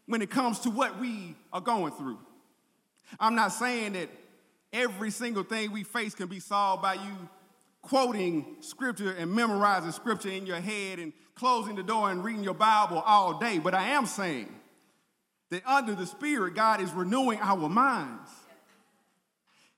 [0.06, 2.20] when it comes to what we are going through.
[3.22, 4.10] I'm not saying that
[4.74, 7.30] every single thing we face can be solved by you
[7.82, 12.54] quoting scripture and memorizing scripture in your head and closing the door and reading your
[12.54, 14.54] Bible all day, but I am saying
[15.50, 18.30] that under the Spirit, God is renewing our minds.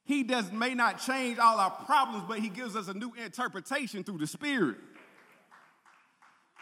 [0.06, 4.04] He does may not change all our problems, but he gives us a new interpretation
[4.04, 4.78] through the Spirit.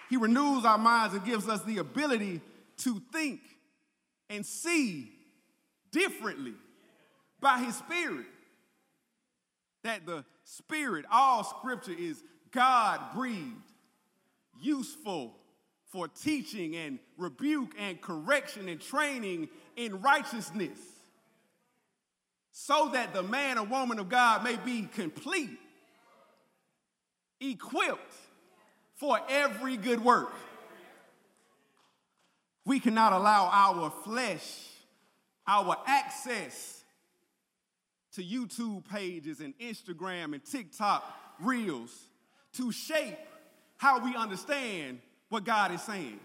[0.09, 2.41] He renews our minds and gives us the ability
[2.77, 3.41] to think
[4.29, 5.11] and see
[5.91, 6.53] differently
[7.39, 8.25] by his Spirit.
[9.83, 13.73] That the Spirit, all scripture is God breathed,
[14.61, 15.35] useful
[15.91, 20.77] for teaching and rebuke and correction and training in righteousness
[22.51, 25.59] so that the man or woman of God may be complete,
[27.39, 28.15] equipped
[28.97, 30.33] for every good work.
[32.65, 34.67] We cannot allow our flesh,
[35.47, 36.83] our access
[38.13, 41.03] to YouTube pages and Instagram and TikTok
[41.39, 41.95] reels
[42.53, 43.17] to shape
[43.77, 46.19] how we understand what God is saying.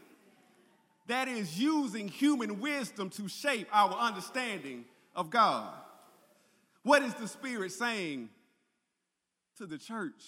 [1.07, 5.71] That is using human wisdom to shape our understanding of God.
[6.83, 8.31] What is the Spirit saying
[9.59, 10.23] to the church?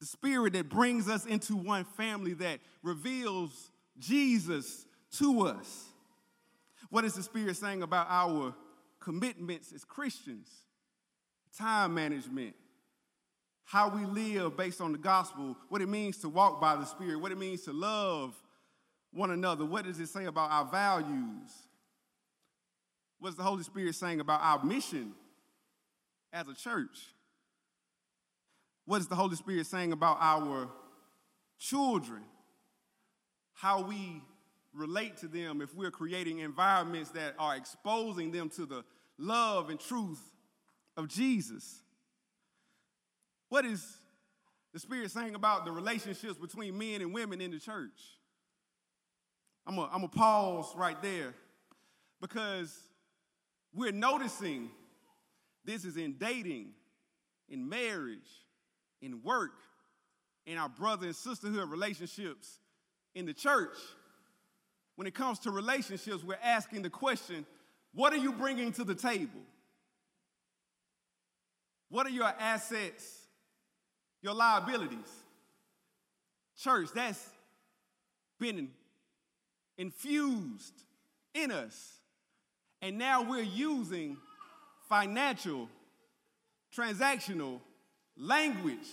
[0.00, 4.86] The Spirit that brings us into one family that reveals Jesus
[5.18, 5.84] to us.
[6.88, 8.54] What is the Spirit saying about our
[8.98, 10.48] commitments as Christians?
[11.56, 12.54] Time management,
[13.64, 17.20] how we live based on the gospel, what it means to walk by the Spirit,
[17.20, 18.34] what it means to love
[19.12, 21.50] one another, what does it say about our values?
[23.18, 25.12] What's the Holy Spirit saying about our mission
[26.32, 26.98] as a church?
[28.84, 30.68] What is the Holy Spirit saying about our
[31.58, 32.22] children?
[33.52, 34.22] How we
[34.72, 38.84] relate to them if we're creating environments that are exposing them to the
[39.18, 40.20] love and truth
[40.96, 41.82] of Jesus?
[43.48, 43.84] What is
[44.72, 48.00] the Spirit saying about the relationships between men and women in the church?
[49.66, 51.34] I'm going to pause right there
[52.20, 52.76] because
[53.74, 54.70] we're noticing
[55.64, 56.70] this is in dating,
[57.48, 58.28] in marriage,
[59.02, 59.52] in work,
[60.46, 62.58] in our brother and sisterhood relationships
[63.14, 63.76] in the church.
[64.96, 67.46] When it comes to relationships, we're asking the question
[67.92, 69.40] what are you bringing to the table?
[71.88, 73.04] What are your assets,
[74.22, 74.98] your liabilities?
[76.56, 77.28] Church, that's
[78.38, 78.68] been
[79.76, 80.74] infused
[81.34, 82.00] in us
[82.82, 84.16] and now we're using
[84.88, 85.68] financial,
[86.74, 87.60] transactional
[88.20, 88.88] language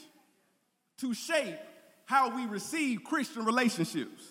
[0.99, 1.59] to shape
[2.05, 4.23] how we receive Christian relationships.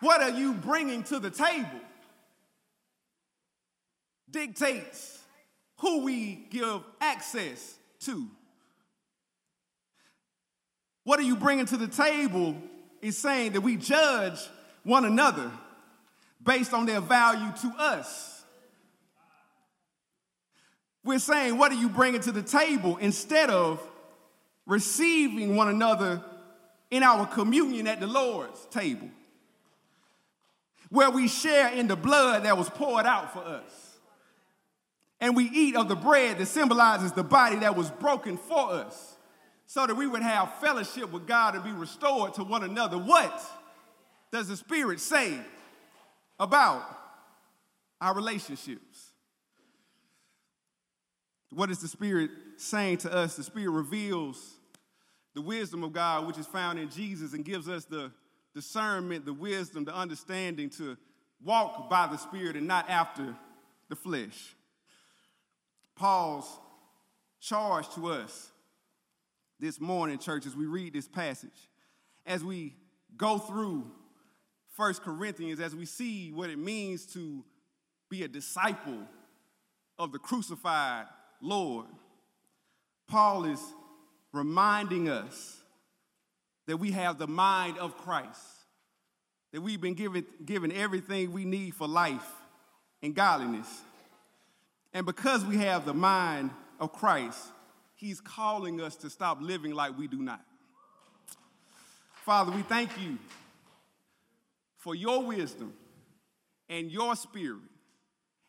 [0.00, 1.80] What are you bringing to the table
[4.30, 5.18] dictates
[5.78, 8.26] who we give access to.
[11.04, 12.56] What are you bringing to the table
[13.00, 14.38] is saying that we judge
[14.82, 15.50] one another
[16.42, 18.37] based on their value to us.
[21.08, 23.80] We're saying, what are you bringing to the table instead of
[24.66, 26.22] receiving one another
[26.90, 29.08] in our communion at the Lord's table,
[30.90, 33.96] where we share in the blood that was poured out for us.
[35.18, 39.16] And we eat of the bread that symbolizes the body that was broken for us,
[39.64, 42.98] so that we would have fellowship with God and be restored to one another.
[42.98, 43.42] What
[44.30, 45.38] does the Spirit say
[46.38, 46.82] about
[48.00, 48.87] our relationships.
[51.50, 53.36] What is the Spirit saying to us?
[53.36, 54.56] The Spirit reveals
[55.34, 58.12] the wisdom of God, which is found in Jesus, and gives us the
[58.54, 60.96] discernment, the wisdom, the understanding to
[61.42, 63.34] walk by the Spirit and not after
[63.88, 64.54] the flesh.
[65.96, 66.48] Paul's
[67.40, 68.50] charge to us
[69.60, 71.68] this morning, church, as we read this passage,
[72.26, 72.74] as we
[73.16, 73.90] go through
[74.76, 77.44] First Corinthians, as we see what it means to
[78.08, 79.00] be a disciple
[79.98, 81.06] of the crucified
[81.40, 81.86] Lord,
[83.08, 83.60] Paul is
[84.32, 85.60] reminding us
[86.66, 88.40] that we have the mind of Christ,
[89.52, 92.30] that we've been given, given everything we need for life
[93.02, 93.68] and godliness.
[94.92, 97.38] And because we have the mind of Christ,
[97.94, 100.44] He's calling us to stop living like we do not.
[102.24, 103.18] Father, we thank you
[104.76, 105.72] for your wisdom
[106.68, 107.62] and your spirit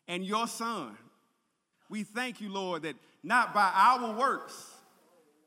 [0.06, 0.96] and your son.
[1.90, 4.54] We thank you, Lord, that not by our works,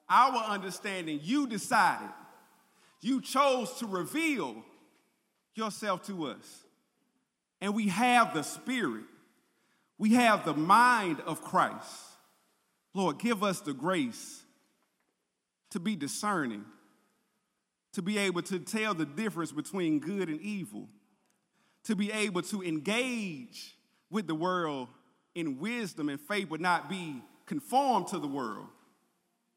[0.10, 2.10] our understanding, you decided,
[3.02, 4.58] you chose to reveal
[5.56, 6.66] yourself to us.
[7.62, 9.06] And we have the spirit,
[9.98, 11.90] we have the mind of Christ.
[12.94, 14.44] Lord, give us the grace
[15.72, 16.66] to be discerning,
[17.94, 20.90] to be able to tell the difference between good and evil,
[21.86, 23.76] to be able to engage
[24.10, 24.90] with the world
[25.36, 28.68] in wisdom and faith, would not be conformed to the world,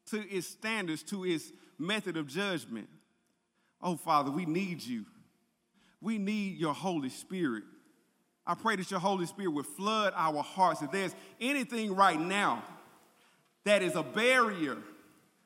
[0.07, 2.87] to its standards, to its method of judgment.
[3.81, 5.05] Oh, Father, we need you.
[6.01, 7.63] We need your Holy Spirit.
[8.45, 10.81] I pray that your Holy Spirit would flood our hearts.
[10.81, 12.63] If there's anything right now
[13.65, 14.77] that is a barrier,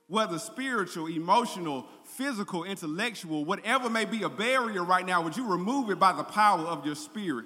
[0.07, 5.89] whether spiritual, emotional, physical, intellectual, whatever may be a barrier right now, would you remove
[5.89, 7.45] it by the power of your spirit?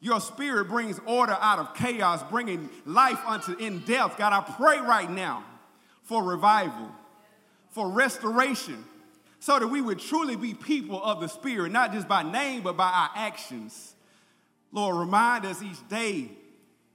[0.00, 4.16] Your spirit brings order out of chaos, bringing life unto in death.
[4.18, 5.44] God, I pray right now
[6.02, 6.90] for revival,
[7.70, 8.84] for restoration,
[9.40, 12.76] so that we would truly be people of the spirit, not just by name, but
[12.76, 13.94] by our actions.
[14.70, 16.30] Lord, remind us each day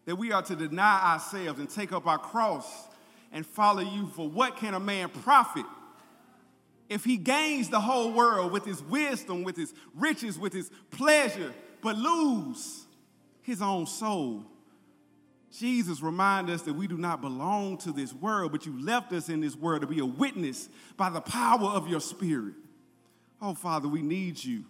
[0.06, 2.88] that we are to deny ourselves and take up our cross
[3.32, 4.08] and follow you.
[4.08, 5.66] For what can a man profit
[6.90, 11.54] if he gains the whole world with his wisdom, with his riches, with his pleasure,
[11.82, 12.86] but lose
[13.42, 14.44] his own soul?
[15.58, 19.28] Jesus remind us that we do not belong to this world, but you left us
[19.28, 22.54] in this world to be a witness by the power of your spirit.
[23.42, 24.64] Oh, Father, we need you.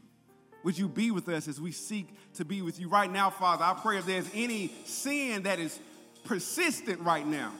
[0.63, 3.63] Would you be with us as we seek to be with you right now, Father?
[3.63, 5.79] I pray if there's any sin that is
[6.23, 7.51] persistent right now,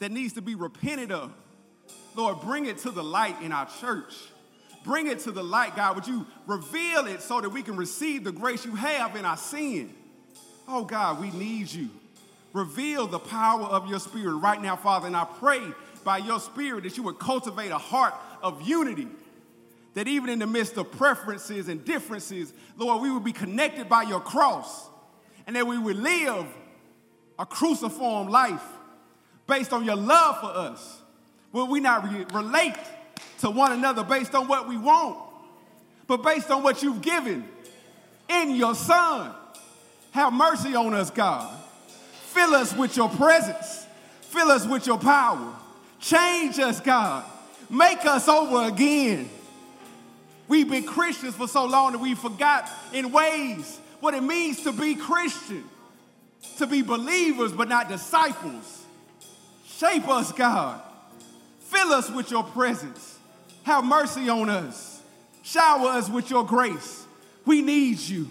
[0.00, 1.32] that needs to be repented of,
[2.14, 4.14] Lord, bring it to the light in our church.
[4.84, 5.96] Bring it to the light, God.
[5.96, 9.36] Would you reveal it so that we can receive the grace you have in our
[9.36, 9.94] sin?
[10.66, 11.90] Oh, God, we need you.
[12.52, 15.06] Reveal the power of your spirit right now, Father.
[15.06, 15.60] And I pray
[16.04, 19.08] by your spirit that you would cultivate a heart of unity
[19.94, 24.02] that even in the midst of preferences and differences, Lord, we would be connected by
[24.02, 24.88] your cross
[25.46, 26.46] and that we would live
[27.38, 28.62] a cruciform life
[29.46, 31.00] based on your love for us.
[31.52, 32.74] Will we not re- relate
[33.38, 35.18] to one another based on what we want,
[36.06, 37.48] but based on what you've given
[38.28, 39.32] in your Son?
[40.14, 41.52] Have mercy on us, God.
[42.26, 43.84] Fill us with your presence,
[44.20, 45.52] fill us with your power.
[45.98, 47.24] Change us, God.
[47.68, 49.28] Make us over again.
[50.46, 54.72] We've been Christians for so long that we forgot in ways what it means to
[54.72, 55.64] be Christian,
[56.58, 58.84] to be believers but not disciples.
[59.66, 60.80] Shape us, God.
[61.58, 63.18] Fill us with your presence.
[63.64, 65.02] Have mercy on us.
[65.42, 67.04] Shower us with your grace.
[67.44, 68.28] We need you.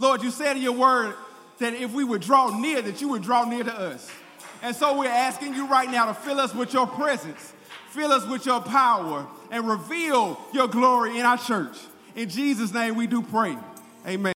[0.00, 1.14] Lord, you said in your word
[1.58, 4.10] that if we would draw near, that you would draw near to us.
[4.62, 7.52] And so we're asking you right now to fill us with your presence
[7.90, 11.76] Fill us with your power and reveal your glory in our church.
[12.14, 13.56] In Jesus' name we do pray.
[14.06, 14.22] Amen.